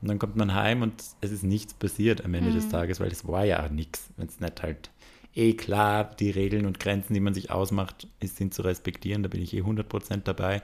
[0.00, 3.12] und dann kommt man heim und es ist nichts passiert am Ende des Tages, weil
[3.12, 4.90] es war ja auch nichts, wenn es nicht halt
[5.34, 9.28] eh klar, die Regeln und Grenzen, die man sich ausmacht, ist, sind zu respektieren, da
[9.28, 10.62] bin ich eh 100% dabei.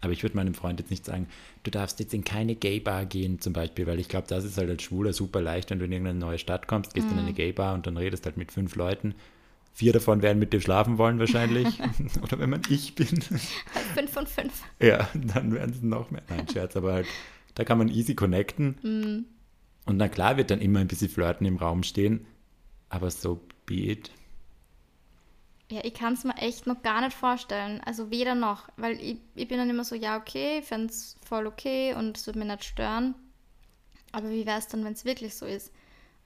[0.00, 1.26] Aber ich würde meinem Freund jetzt nicht sagen,
[1.62, 4.70] du darfst jetzt in keine Gay-Bar gehen zum Beispiel, weil ich glaube, das ist halt
[4.70, 7.74] als Schwuler super leicht, wenn du in irgendeine neue Stadt kommst, gehst in eine Gay-Bar
[7.74, 9.14] und dann redest halt mit fünf Leuten.
[9.72, 11.66] Vier davon werden mit dir schlafen wollen wahrscheinlich.
[12.22, 13.06] Oder wenn man ich bin.
[13.94, 14.62] Fünf von fünf.
[14.80, 16.22] Ja, dann werden es noch mehr.
[16.28, 17.06] Nein, Scherz, aber halt,
[17.54, 19.26] da kann man easy connecten.
[19.86, 22.26] Und na klar wird dann immer ein bisschen Flirten im Raum stehen,
[22.88, 24.10] aber so be it.
[25.70, 27.80] Ja, ich kann es mir echt noch gar nicht vorstellen.
[27.84, 28.68] Also weder noch.
[28.76, 32.16] Weil ich, ich bin dann immer so, ja, okay, ich fände es voll okay und
[32.16, 33.14] es würde mich nicht stören.
[34.10, 35.72] Aber wie wäre es dann, wenn es wirklich so ist?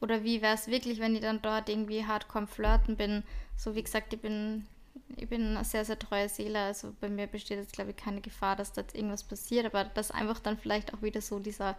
[0.01, 3.23] Oder wie wäre es wirklich, wenn ich dann dort irgendwie hardcore Flirten bin?
[3.57, 4.67] So wie gesagt, ich bin,
[5.15, 6.61] ich bin eine sehr, sehr treue Seele.
[6.61, 9.67] Also bei mir besteht jetzt, glaube ich, keine Gefahr, dass da irgendwas passiert.
[9.67, 11.77] Aber dass einfach dann vielleicht auch wieder so dieser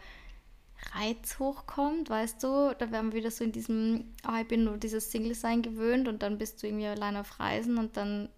[0.93, 4.77] Reiz hochkommt, weißt du, da wären wir wieder so in diesem, ah, ich bin nur
[4.77, 8.29] dieses Single-Sein gewöhnt und dann bist du irgendwie allein auf Reisen und dann,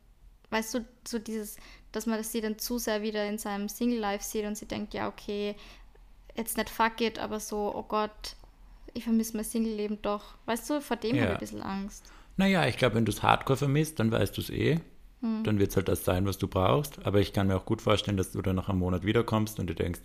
[0.50, 1.58] weißt du, so dieses,
[1.92, 4.94] dass man das sie dann zu sehr wieder in seinem Single-Life sieht und sie denkt,
[4.94, 5.56] ja, okay,
[6.36, 8.36] jetzt nicht fuck it, aber so, oh Gott,
[8.94, 10.36] ich vermisse mein Single-Leben doch.
[10.46, 11.24] Weißt du, vor dem Ja.
[11.24, 12.06] habe ich ein bisschen Angst.
[12.38, 14.80] Naja, ich glaube, wenn du es hardcore vermisst, dann weißt du es eh.
[15.22, 15.44] Hm.
[15.44, 17.06] Dann wird es halt das sein, was du brauchst.
[17.06, 19.68] Aber ich kann mir auch gut vorstellen, dass du dann nach einem Monat wiederkommst und
[19.68, 20.02] du denkst,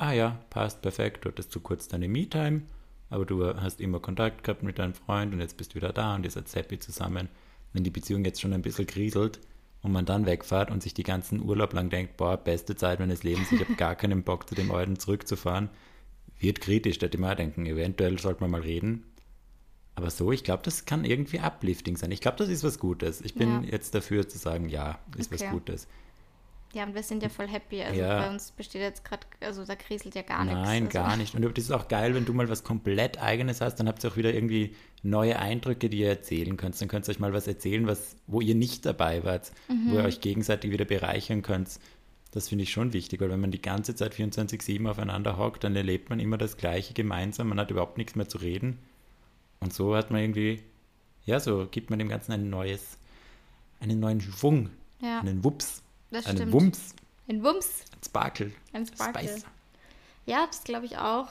[0.00, 2.62] ah ja, passt, perfekt, du hattest zu kurz deine Me-Time,
[3.10, 6.14] aber du hast immer Kontakt gehabt mit deinem Freund und jetzt bist du wieder da
[6.14, 7.28] und ihr seid happy zusammen.
[7.72, 9.40] Wenn die Beziehung jetzt schon ein bisschen kriselt
[9.82, 13.22] und man dann wegfährt und sich die ganzen Urlaub lang denkt, boah, beste Zeit meines
[13.22, 15.68] Lebens, ich habe gar keinen Bock zu dem Alten zurückzufahren,
[16.38, 19.04] wird kritisch, da hätte ich mal denken, eventuell sollte man mal reden.
[19.96, 22.10] Aber so, ich glaube, das kann irgendwie uplifting sein.
[22.10, 23.20] Ich glaube, das ist was Gutes.
[23.20, 23.70] Ich bin Ja.
[23.70, 25.50] jetzt dafür zu sagen, ja, ist was Okay.
[25.50, 25.88] Gutes.
[26.72, 27.82] Ja, und wir sind ja voll happy.
[27.82, 28.20] Also Ja.
[28.20, 30.60] bei uns besteht jetzt gerade, also da kriselt ja gar nichts.
[30.60, 30.92] Nein, also.
[30.98, 31.34] gar nicht.
[31.34, 34.10] Und das ist auch geil, wenn du mal was komplett Eigenes hast, dann habt ihr
[34.12, 36.80] auch wieder irgendwie neue Eindrücke, die ihr erzählen könnt.
[36.80, 40.04] Dann könnt ihr euch mal was erzählen, was, wo ihr nicht dabei wart, wo ihr
[40.04, 41.80] euch gegenseitig wieder bereichern könnt.
[42.32, 45.74] Das finde ich schon wichtig, weil wenn man die ganze Zeit 24-7 aufeinander hockt, dann
[45.74, 48.78] erlebt man immer das Gleiche gemeinsam, man hat überhaupt nichts mehr zu reden.
[49.58, 50.62] Und so hat man irgendwie,
[51.24, 52.98] ja, so gibt man dem Ganzen ein neues,
[53.80, 56.52] einen neuen Schwung, Ja, einen Wups, das einen stimmt.
[56.52, 56.94] Wumms,
[57.28, 57.84] Ein Wumms.
[57.92, 59.28] einen Sparkle, Ein Sparkle.
[59.28, 59.44] Spice.
[60.26, 61.28] Ja, das glaube ich auch.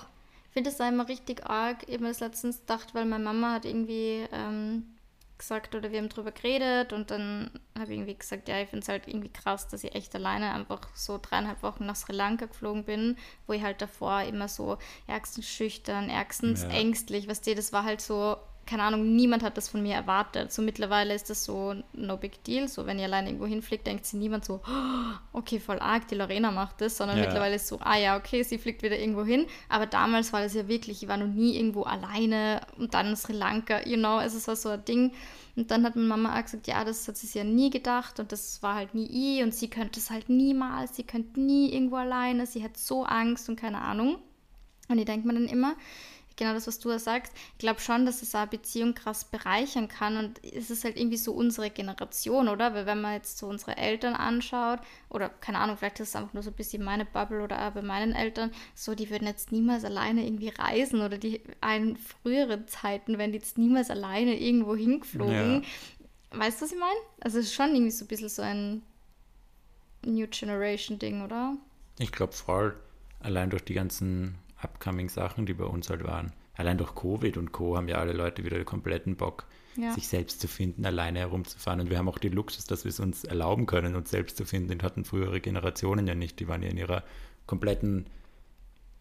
[0.48, 1.84] Ich finde das immer richtig arg.
[1.88, 4.84] Ich habe mir das letztens gedacht, weil meine Mama hat irgendwie ähm,
[5.40, 8.84] gesagt oder wir haben drüber geredet und dann habe ich irgendwie gesagt, ja, ich finde
[8.84, 12.46] es halt irgendwie krass, dass ich echt alleine einfach so dreieinhalb Wochen nach Sri Lanka
[12.46, 16.70] geflogen bin, wo ich halt davor immer so ärgstens schüchtern, ärgstens ja.
[16.70, 18.38] ängstlich, was dir, das war halt so,
[18.70, 20.54] keine Ahnung, niemand hat das von mir erwartet.
[20.54, 22.68] So mittlerweile ist das so no big deal.
[22.68, 26.16] So, wenn ihr allein irgendwo hinfliegt, denkt sich niemand so, oh, okay, voll arg, die
[26.16, 27.24] Lorena macht das, sondern ja.
[27.26, 29.48] mittlerweile ist so, ah ja, okay, sie fliegt wieder irgendwo hin.
[29.70, 33.34] Aber damals war das ja wirklich, ich war noch nie irgendwo alleine und dann Sri
[33.34, 35.14] Lanka, you know, es war so ein Ding.
[35.56, 38.32] Und dann hat meine Mama auch gesagt, ja, das hat sie ja nie gedacht und
[38.32, 41.96] das war halt nie ich und sie könnte es halt niemals, sie könnte nie irgendwo
[41.96, 44.20] alleine, sie hat so Angst und keine Ahnung.
[44.90, 45.76] Und ich denke mir dann immer,
[46.40, 47.34] genau das, was du da sagst.
[47.52, 51.18] Ich glaube schon, dass es eine Beziehung krass bereichern kann und es ist halt irgendwie
[51.18, 52.74] so unsere Generation, oder?
[52.74, 56.34] Weil wenn man jetzt so unsere Eltern anschaut, oder keine Ahnung, vielleicht ist es einfach
[56.34, 59.86] nur so ein bisschen meine Bubble oder bei meinen Eltern, so, die würden jetzt niemals
[59.86, 61.42] alleine irgendwie reisen oder die
[61.76, 65.64] in früheren Zeiten wären die jetzt niemals alleine irgendwo hingeflogen.
[65.64, 66.40] Ja.
[66.40, 67.00] Weißt du, was ich meine?
[67.20, 68.82] Also es ist schon irgendwie so ein bisschen so ein
[70.06, 71.58] New Generation Ding, oder?
[71.98, 72.80] Ich glaube voll,
[73.20, 76.32] allein durch die ganzen upcoming Sachen, die bei uns halt waren.
[76.56, 77.78] Allein durch Covid und Co.
[77.78, 79.46] haben ja alle Leute wieder den kompletten Bock,
[79.78, 79.94] ja.
[79.94, 81.80] sich selbst zu finden, alleine herumzufahren.
[81.80, 84.44] Und wir haben auch den Luxus, dass wir es uns erlauben können, uns selbst zu
[84.44, 84.68] finden.
[84.68, 86.40] Den hatten frühere Generationen ja nicht.
[86.40, 87.04] Die waren ja in ihrer
[87.46, 88.08] kompletten,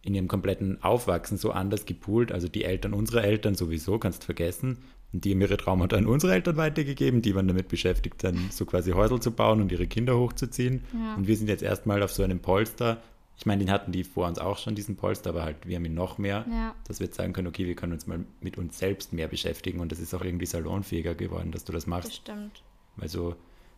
[0.02, 2.30] in ihrem kompletten Aufwachsen so anders gepoolt.
[2.30, 4.78] Also die Eltern unserer Eltern sowieso, kannst vergessen.
[5.12, 7.22] Und die haben ihre Traumata an unsere Eltern weitergegeben.
[7.22, 10.84] Die waren damit beschäftigt, dann so quasi Häusel zu bauen und ihre Kinder hochzuziehen.
[10.92, 11.16] Ja.
[11.16, 13.02] Und wir sind jetzt erstmal auf so einem Polster,
[13.38, 15.84] ich meine, den hatten die vor uns auch schon, diesen Polster, aber halt, wir haben
[15.84, 16.74] ihn noch mehr, ja.
[16.88, 19.78] dass wir jetzt sagen können, okay, wir können uns mal mit uns selbst mehr beschäftigen
[19.78, 22.08] und das ist auch irgendwie salonfähiger geworden, dass du das machst.
[22.08, 22.62] Das stimmt.
[22.96, 23.36] Weil so,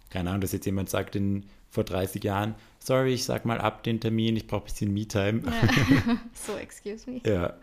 [0.09, 3.83] keine Ahnung, dass jetzt jemand sagt in, vor 30 Jahren, sorry, ich sag mal ab
[3.83, 5.43] den Termin, ich brauche ein bisschen Me-Time.
[5.45, 6.19] Ja.
[6.33, 7.21] so, excuse me.
[7.27, 7.55] Ja.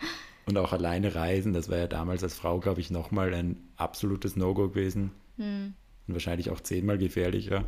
[0.46, 4.36] Und auch alleine reisen, das war ja damals als Frau, glaube ich, nochmal ein absolutes
[4.36, 5.12] No-Go gewesen.
[5.38, 5.74] Hm.
[6.08, 7.66] Und wahrscheinlich auch zehnmal gefährlicher.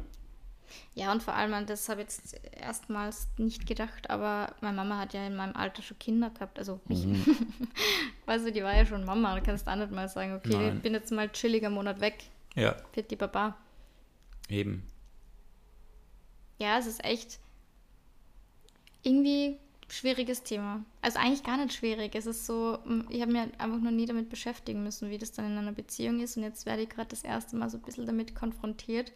[0.93, 5.13] Ja, und vor allem, das habe ich jetzt erstmals nicht gedacht, aber meine Mama hat
[5.13, 7.05] ja in meinem Alter schon Kinder gehabt, also mich.
[7.05, 7.25] Mhm.
[8.25, 10.55] weißt du, die war ja schon Mama, da kannst du auch nicht mal sagen, okay,
[10.55, 10.77] Nein.
[10.77, 12.23] ich bin jetzt mal chilliger Monat weg.
[12.55, 12.75] Ja.
[12.91, 13.58] Für die Papa.
[14.49, 14.84] Eben.
[16.58, 17.39] Ja, es ist echt
[19.03, 19.58] irgendwie
[19.93, 20.84] schwieriges Thema.
[21.01, 22.15] Also eigentlich gar nicht schwierig.
[22.15, 22.79] Es ist so,
[23.10, 26.19] ich habe mir einfach noch nie damit beschäftigen müssen, wie das dann in einer Beziehung
[26.19, 26.38] ist.
[26.38, 29.12] Und jetzt werde ich gerade das erste Mal so ein bisschen damit konfrontiert,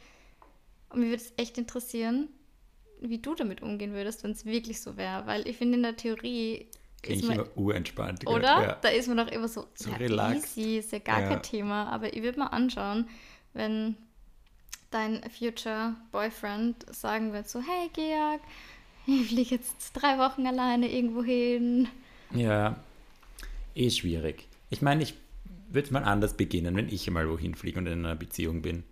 [0.93, 2.29] und mir würde es echt interessieren,
[3.01, 5.25] wie du damit umgehen würdest, wenn es wirklich so wäre.
[5.25, 6.67] Weil ich finde, in der Theorie.
[7.01, 8.25] Klingt ist man, immer urentspannt.
[8.27, 8.63] Oder?
[8.63, 8.77] Ja.
[8.81, 10.57] Da ist man doch immer so, so ja, relaxed.
[10.57, 11.27] easy, ist ja gar ja.
[11.27, 11.87] kein Thema.
[11.87, 13.09] Aber ich würde mal anschauen,
[13.53, 13.97] wenn
[14.91, 18.41] dein future Boyfriend sagen wird so, hey Georg,
[19.07, 21.89] ich fliege jetzt drei Wochen alleine irgendwo hin.
[22.33, 22.77] Ja,
[23.75, 24.47] eh schwierig.
[24.69, 25.15] Ich meine, ich
[25.69, 28.83] würde es mal anders beginnen, wenn ich mal wohin fliege und in einer Beziehung bin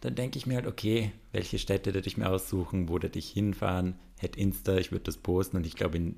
[0.00, 3.30] dann denke ich mir halt, okay, welche Städte hätte ich mir aussuchen, wo hätte ich
[3.30, 6.16] hinfahren, hätte Insta, ich würde das posten und ich glaube, in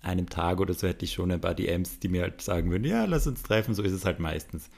[0.00, 2.84] einem Tag oder so hätte ich schon ein paar DMs, die mir halt sagen würden,
[2.84, 4.68] ja, lass uns treffen, so ist es halt meistens.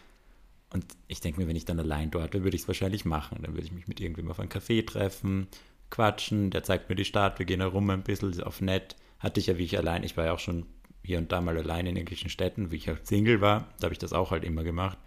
[0.70, 3.38] Und ich denke mir, wenn ich dann allein dort wäre, würde ich es wahrscheinlich machen.
[3.42, 5.46] Dann würde ich mich mit irgendwem auf einen Café treffen,
[5.90, 8.96] quatschen, der zeigt mir die Stadt, wir gehen herum ein bisschen, ist auf nett.
[9.18, 10.66] Hatte ich ja, wie ich allein, ich war ja auch schon
[11.02, 13.94] hier und da mal allein in irgendwelchen Städten, wie ich halt Single war, da habe
[13.94, 14.98] ich das auch halt immer gemacht.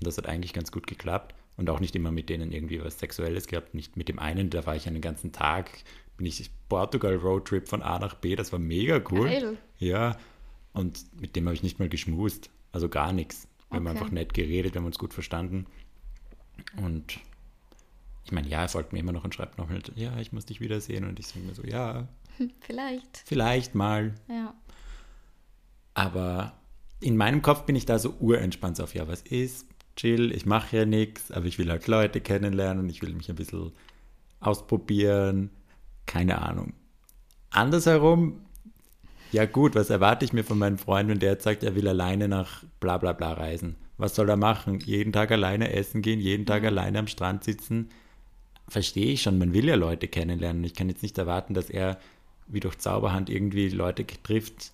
[0.00, 2.98] Und das hat eigentlich ganz gut geklappt und auch nicht immer mit denen irgendwie was
[2.98, 3.74] Sexuelles gehabt.
[3.74, 5.70] Nicht mit dem einen, da war ich einen ganzen Tag,
[6.16, 9.28] bin ich Portugal Roadtrip von A nach B, das war mega cool.
[9.28, 9.58] Geil.
[9.78, 10.16] Ja,
[10.72, 13.48] und mit dem habe ich nicht mal geschmust, also gar nichts.
[13.70, 13.88] Wir okay.
[13.88, 15.66] haben einfach nett geredet, wir haben uns gut verstanden.
[16.76, 17.18] Und
[18.24, 20.46] ich meine, ja, er folgt mir immer noch und schreibt noch, halt, ja, ich muss
[20.46, 21.04] dich wiedersehen.
[21.04, 22.08] Und ich sage mir so, ja.
[22.60, 23.22] Vielleicht.
[23.24, 24.14] Vielleicht mal.
[24.28, 24.54] Ja.
[25.94, 26.58] Aber
[27.00, 29.66] in meinem Kopf bin ich da so urentspannt auf, ja, was ist,
[29.96, 33.36] chill, ich mache ja nichts, aber ich will halt Leute kennenlernen, ich will mich ein
[33.36, 33.72] bisschen
[34.40, 35.50] ausprobieren,
[36.06, 36.74] keine Ahnung.
[37.50, 38.40] Andersherum,
[39.32, 41.88] ja gut, was erwarte ich mir von meinem Freund, wenn der jetzt sagt, er will
[41.88, 43.76] alleine nach bla bla bla reisen?
[43.98, 44.80] Was soll er machen?
[44.80, 46.68] Jeden Tag alleine essen gehen, jeden Tag mhm.
[46.68, 47.88] alleine am Strand sitzen?
[48.68, 50.64] Verstehe ich schon, man will ja Leute kennenlernen.
[50.64, 51.98] Ich kann jetzt nicht erwarten, dass er
[52.46, 54.72] wie durch Zauberhand irgendwie Leute trifft,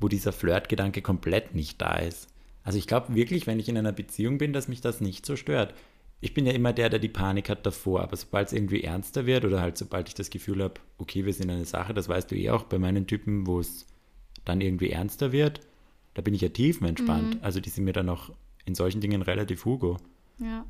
[0.00, 2.29] wo dieser Flirtgedanke komplett nicht da ist.
[2.62, 5.36] Also ich glaube wirklich, wenn ich in einer Beziehung bin, dass mich das nicht so
[5.36, 5.74] stört.
[6.20, 9.24] Ich bin ja immer der, der die Panik hat davor, aber sobald es irgendwie ernster
[9.24, 12.30] wird oder halt sobald ich das Gefühl habe, okay, wir sind eine Sache, das weißt
[12.30, 13.86] du eh auch bei meinen Typen, wo es
[14.44, 15.60] dann irgendwie ernster wird,
[16.14, 17.36] da bin ich ja tiefenentspannt.
[17.36, 17.40] Mhm.
[17.42, 18.30] Also die sind mir dann auch
[18.66, 19.96] in solchen Dingen relativ hugo.
[20.38, 20.66] Ja.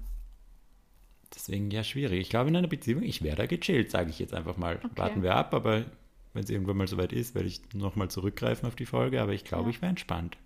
[1.35, 2.20] Deswegen ja schwierig.
[2.20, 4.76] Ich glaube, in einer Beziehung, ich wäre da gechillt, sage ich jetzt einfach mal.
[4.76, 4.88] Okay.
[4.96, 5.85] Warten wir ab, aber
[6.33, 9.44] wenn es irgendwann mal soweit ist, werde ich nochmal zurückgreifen auf die Folge, aber ich
[9.44, 9.70] glaube, ja.
[9.70, 10.37] ich wäre entspannt.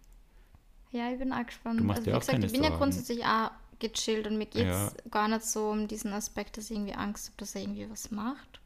[0.94, 1.80] Ja, ich bin auch gespannt.
[1.80, 2.80] Du machst also, dir wie auch gesagt, keine ich bin ja Sorgen.
[2.82, 5.10] grundsätzlich auch gechillt und mir geht es Ja.
[5.10, 8.10] gar nicht so um diesen Aspekt, dass ich irgendwie Angst habe, dass er irgendwie was
[8.10, 8.60] macht.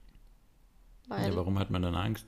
[1.09, 2.27] Weil Ja, warum hat man dann Angst?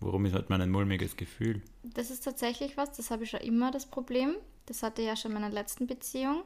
[0.00, 1.62] Warum ist- hat man ein mulmiges Gefühl?
[1.82, 4.34] das ist tatsächlich was, das habe ich schon immer das Problem.
[4.66, 6.42] Das hatte ich ja schon in meiner letzten Beziehung.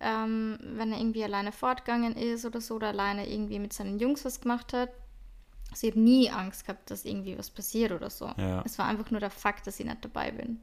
[0.00, 4.24] Ähm, wenn er irgendwie alleine fortgegangen ist oder so oder alleine irgendwie mit seinen Jungs
[4.24, 4.90] was gemacht hat.
[5.70, 8.26] Also ich habe nie Angst gehabt, dass irgendwie was passiert oder so.
[8.36, 8.62] Ja.
[8.64, 10.60] Es war einfach nur der Fakt, dass ich nicht dabei bin.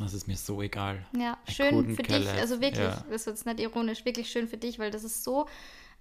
[0.00, 1.04] Das ist mir so egal.
[1.16, 2.28] Ja, I schön für dich.
[2.28, 3.04] Also wirklich, Ja.
[3.10, 5.46] das ist jetzt nicht ironisch, wirklich schön für dich, weil das ist so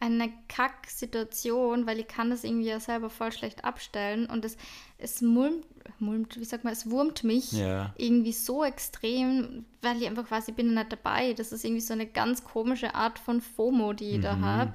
[0.01, 4.55] eine Kack-Situation, weil ich kann das irgendwie ja selber voll schlecht abstellen und es,
[4.97, 5.65] es mulmt,
[5.99, 7.93] mulmt, wie sagt man, es wurmt mich Ja.
[7.97, 11.33] irgendwie so extrem, weil ich einfach weiß, ich bin nicht dabei.
[11.33, 14.73] Das ist irgendwie so eine ganz komische Art von FOMO, die ich da habe.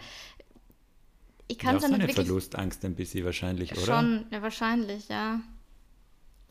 [1.49, 1.77] Ich kann Mhm.
[1.77, 2.27] Ja, es auch ja so eine wirklich...
[2.27, 3.81] Verlustangst ein bisschen wahrscheinlich, oder?
[3.81, 5.41] Schon, ja, wahrscheinlich, ja.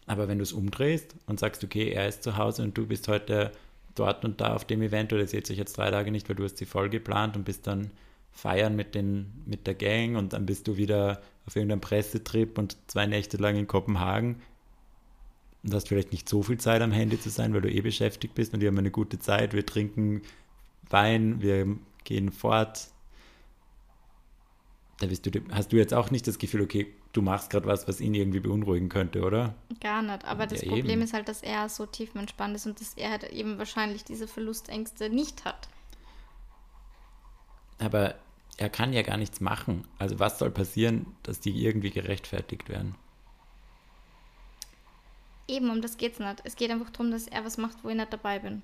[0.05, 3.07] Aber wenn du es umdrehst und sagst, okay, er ist zu Hause und du bist
[3.07, 3.51] heute
[3.95, 6.43] dort und da auf dem Event oder seht euch jetzt drei Tage nicht, weil du
[6.43, 7.91] hast sie voll geplant und bist dann
[8.31, 12.77] feiern mit, den, mit der Gang und dann bist du wieder auf irgendeinem Pressetrip und
[12.87, 14.41] zwei Nächte lang in Kopenhagen
[15.63, 18.33] und hast vielleicht nicht so viel Zeit am Handy zu sein, weil du eh beschäftigt
[18.33, 20.21] bist und wir haben eine gute Zeit, wir trinken
[20.89, 22.87] Wein, wir gehen fort.
[24.99, 27.87] Da bist du, hast du jetzt auch nicht das Gefühl, okay, du machst gerade was,
[27.87, 29.55] was ihn irgendwie beunruhigen könnte, oder?
[29.81, 30.25] Gar nicht.
[30.25, 31.03] Aber das Ja, Problem eben.
[31.03, 35.09] ist halt, dass er so tiefenentspannt ist und dass er halt eben wahrscheinlich diese Verlustängste
[35.09, 35.69] nicht hat.
[37.77, 38.15] Aber
[38.57, 39.87] er kann ja gar nichts machen.
[39.99, 42.95] Also was soll passieren, dass die irgendwie gerechtfertigt werden?
[45.47, 46.41] Eben, um das geht's nicht.
[46.43, 48.61] Es geht einfach darum, dass er was macht, wo ich nicht dabei bin.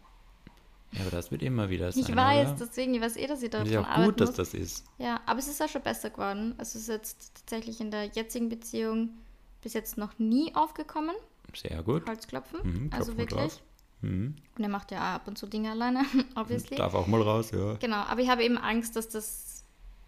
[0.91, 2.03] Ja, aber das wird immer wieder sein.
[2.03, 2.57] Ich weiß, oder?
[2.59, 4.53] deswegen, ich weiß eh, dass ich Und daran ist ja auch arbeiten gut, dass das
[4.53, 4.85] ist.
[4.97, 6.55] Ja, aber es ist auch schon besser geworden.
[6.57, 9.11] Also es ist jetzt tatsächlich in der jetzigen Beziehung
[9.61, 11.15] bis jetzt noch nie aufgekommen.
[11.53, 12.07] Sehr gut.
[12.07, 12.59] Holzklopfen.
[12.63, 13.53] Mhm, also wirklich.
[13.53, 13.61] drauf.
[14.01, 14.35] Mhm.
[14.57, 16.77] Und er macht ja ab und zu Dinge alleine, obviously.
[16.77, 17.73] Darf auch mal raus, ja.
[17.73, 19.58] Genau, aber ich habe eben Angst, dass das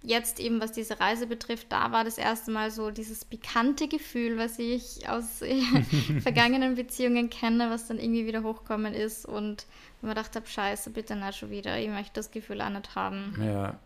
[0.04, 4.38] jetzt eben, was diese Reise betrifft, da war das erste Mal so dieses pikante Gefühl,
[4.38, 5.44] was ich aus
[6.22, 9.66] vergangenen Beziehungen kenne, was dann irgendwie wieder hochkommen ist und
[10.02, 12.96] wo man gedacht habe, scheiße, bitte nicht schon wieder, ich möchte das Gefühl auch nicht
[12.96, 13.36] haben.
[13.40, 13.80] Ja.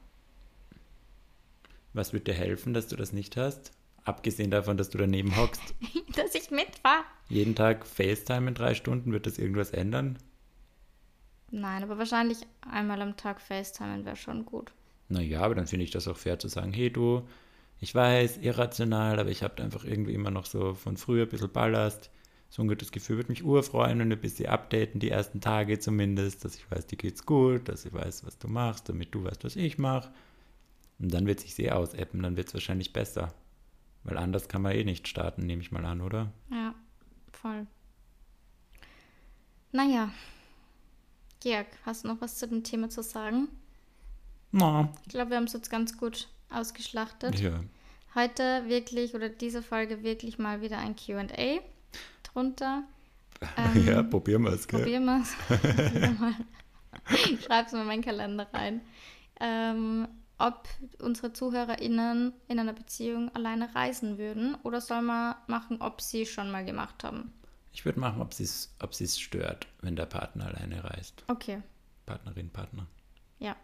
[1.93, 3.71] Was wird dir helfen, dass du das nicht hast?
[4.03, 5.61] Abgesehen davon, dass du daneben hockst.
[6.15, 7.03] dass ich mitfahre.
[7.27, 10.17] Jeden Tag FaceTime in drei Stunden, wird das irgendwas ändern?
[11.51, 14.71] Nein, aber wahrscheinlich einmal am Tag FaceTimen wäre schon gut.
[15.09, 17.27] Naja, aber dann finde ich das auch fair zu sagen, hey du,
[17.79, 21.51] ich weiß, irrational, aber ich habe einfach irgendwie immer noch so von früher ein bisschen
[21.51, 22.09] Ballast.
[22.49, 25.77] So ein gutes Gefühl würde mich urfreuen, wenn wir ein bisschen updaten, die ersten Tage
[25.79, 29.23] zumindest, dass ich weiß, dir geht's gut, dass ich weiß, was du machst, damit du
[29.23, 30.11] weißt, was ich mache.
[30.99, 33.33] Und dann wird sich eh ausappen, dann wird es wahrscheinlich besser.
[34.03, 36.31] Weil anders kann man eh nicht starten, nehme ich mal an, oder?
[36.49, 36.73] Ja,
[37.31, 37.67] voll.
[39.71, 40.13] Naja.
[41.41, 43.49] Georg, hast du noch was zu dem Thema zu sagen?
[44.57, 47.37] Na, Ich glaube, wir haben es jetzt ganz gut ausgeschlachtet.
[47.41, 47.59] ja.
[48.15, 51.59] Heute wirklich oder diese Folge wirklich mal wieder ein QA
[52.23, 52.83] drunter.
[53.57, 54.79] Ähm, ja, probieren wir es, gell?
[54.79, 55.35] Probieren wir es.
[57.43, 58.79] Schreib es mal in meinen Kalender rein.
[59.41, 60.69] Ähm, ob
[61.01, 66.49] unsere ZuhörerInnen in einer Beziehung alleine reisen würden oder soll man machen, ob sie schon
[66.49, 67.33] mal gemacht haben?
[67.73, 71.25] Ich würde machen, ob es ob sie's stört, wenn der Partner alleine reist.
[71.27, 71.61] Okay,
[72.05, 72.87] Partnerin, Partner.
[73.39, 73.57] ja.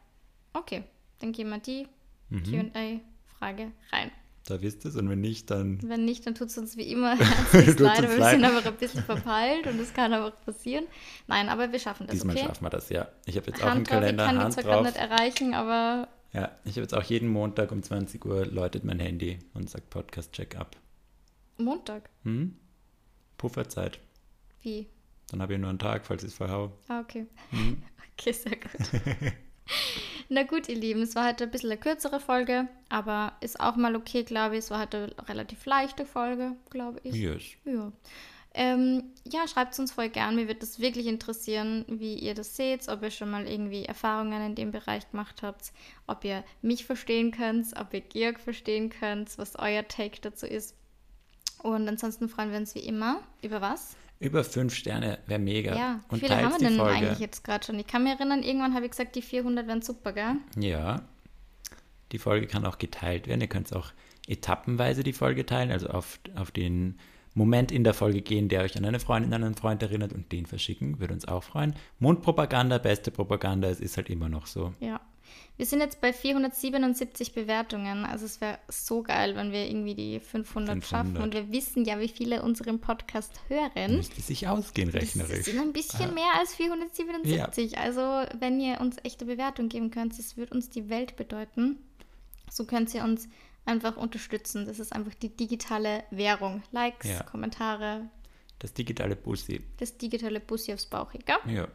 [0.53, 0.83] Okay,
[1.19, 1.87] dann gehen wir die
[2.29, 2.71] Mhm.
[2.71, 4.11] QA-Frage rein.
[4.47, 6.91] Da wisst ihr es und wenn nicht, dann Wenn nicht, dann tut es uns wie
[6.91, 10.85] immer herzlich leid, wir sind aber ein bisschen verpeilt und es kann aber auch passieren.
[11.27, 12.45] Nein, aber wir schaffen das, diesmal okay?
[12.45, 13.07] schaffen wir das, ja.
[13.25, 14.93] Ich habe jetzt auch im Hand drauf, ich Kalender kann die Hand zwar gerade drauf.
[14.93, 18.99] nicht erreichen, aber Ja, ich habe jetzt auch jeden Montag um 20 Uhr läutet mein
[18.99, 20.75] Handy und sagt Podcast-Check-up.
[21.57, 22.09] Montag.
[22.23, 22.55] Hm?
[23.37, 23.99] Pufferzeit.
[24.61, 24.87] Wie?
[25.29, 26.71] Dann habe ich nur einen Tag, falls ich es verhau.
[26.87, 27.25] Ah, okay.
[27.51, 27.83] Mhm.
[28.19, 28.71] Okay, sehr gut.
[30.33, 33.75] Na gut, ihr Lieben, es war heute ein bisschen eine kürzere Folge, aber ist auch
[33.75, 34.59] mal okay, glaube ich.
[34.59, 37.13] Es war heute eine relativ leichte Folge, glaube ich.
[37.13, 37.43] Yes.
[37.65, 37.91] Ja.
[38.53, 40.37] Ähm, ja, schreibt es uns voll gern.
[40.37, 44.41] Mir wird das wirklich interessieren, wie ihr das seht, ob ihr schon mal irgendwie Erfahrungen
[44.41, 45.73] in dem Bereich gemacht habt,
[46.07, 50.77] ob ihr mich verstehen könnt, ob ihr Georg verstehen könnt, was euer Take dazu ist.
[51.61, 53.97] Und ansonsten freuen wir uns wie immer über was?
[54.21, 55.75] Über fünf Sterne wäre mega.
[55.75, 56.95] Ja, wie und viele teilt haben wir denn Folge.
[56.95, 57.79] eigentlich jetzt gerade schon?
[57.79, 60.35] Ich kann mich erinnern, irgendwann habe ich gesagt, die 400 wären super, gell?
[60.57, 61.01] Ja.
[62.11, 63.41] Die Folge kann auch geteilt werden.
[63.41, 63.91] Ihr könnt es auch
[64.27, 66.99] etappenweise die Folge teilen, also auf, auf den
[67.33, 70.31] Moment in der Folge gehen, der euch an eine Freundin, an einen Freund erinnert und
[70.31, 70.99] den verschicken.
[70.99, 71.73] Würde uns auch freuen.
[71.97, 74.73] Mundpropaganda, beste Propaganda, es ist halt immer noch so.
[74.79, 75.01] Ja.
[75.57, 78.05] Wir sind jetzt bei 477 Bewertungen.
[78.05, 81.17] Also es wäre so geil, wenn wir irgendwie die 500, 500, schaffen.
[81.17, 83.97] Und wir wissen ja, wie viele unseren Podcast hören.
[83.97, 85.37] Müsste sich ausgehen rechnerisch.
[85.37, 86.13] Das sind ein bisschen ah.
[86.13, 87.73] mehr als 477.
[87.73, 87.79] Ja.
[87.79, 88.01] Also
[88.39, 91.77] wenn ihr uns echte Bewertung geben könnt, das würde uns die Welt bedeuten.
[92.49, 93.29] So könnt ihr uns
[93.65, 94.65] einfach unterstützen.
[94.65, 96.63] Das ist einfach die digitale Währung.
[96.71, 97.23] Likes, ja.
[97.23, 98.09] Kommentare,
[98.61, 99.59] das digitale Bussi.
[99.77, 101.35] Das digitale Bussi aufs Bauch, gell?
[101.51, 101.67] Ja.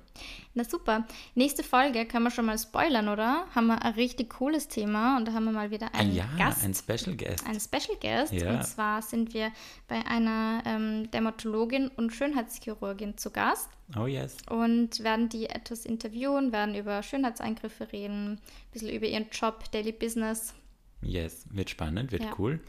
[0.55, 1.05] Na super.
[1.35, 3.47] Nächste Folge kann man schon mal spoilern, oder?
[3.55, 6.29] Haben wir ein richtig cooles Thema und da haben wir mal wieder einen ah, ja,
[6.39, 6.65] Gast.
[6.65, 7.45] ein Special Guest.
[7.45, 8.33] Ein Special Guest.
[8.33, 8.53] Ja.
[8.53, 9.51] Und zwar sind wir
[9.89, 13.69] bei einer ähm, Dermatologin und Schönheitschirurgin zu Gast.
[13.99, 14.37] Oh yes.
[14.49, 18.41] Und werden die etwas interviewen, werden über Schönheitseingriffe reden, ein
[18.73, 20.55] bisschen über ihren Job, Daily Business.
[21.03, 22.35] Yes, wird spannend, wird ja.
[22.39, 22.61] cool.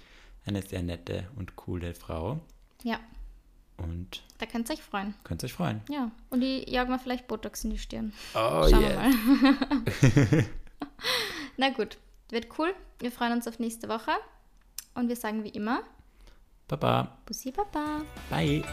[0.44, 2.40] Eine sehr nette und coole Frau.
[2.84, 3.00] Ja.
[3.78, 5.14] Und da könnt ihr euch freuen.
[5.24, 5.82] Könnt ihr euch freuen.
[5.90, 6.12] Ja.
[6.30, 8.12] Und die jagen wir vielleicht Botox in die Stirn.
[8.34, 9.12] Oh Schauen yeah.
[9.12, 10.46] wir mal.
[11.58, 11.98] Na gut,
[12.30, 12.74] wird cool.
[13.00, 14.12] Wir freuen uns auf nächste Woche.
[14.96, 15.84] Und wir sagen wie immer:
[16.68, 17.18] Baba.
[17.26, 18.02] Bussi Baba.
[18.30, 18.64] Bye.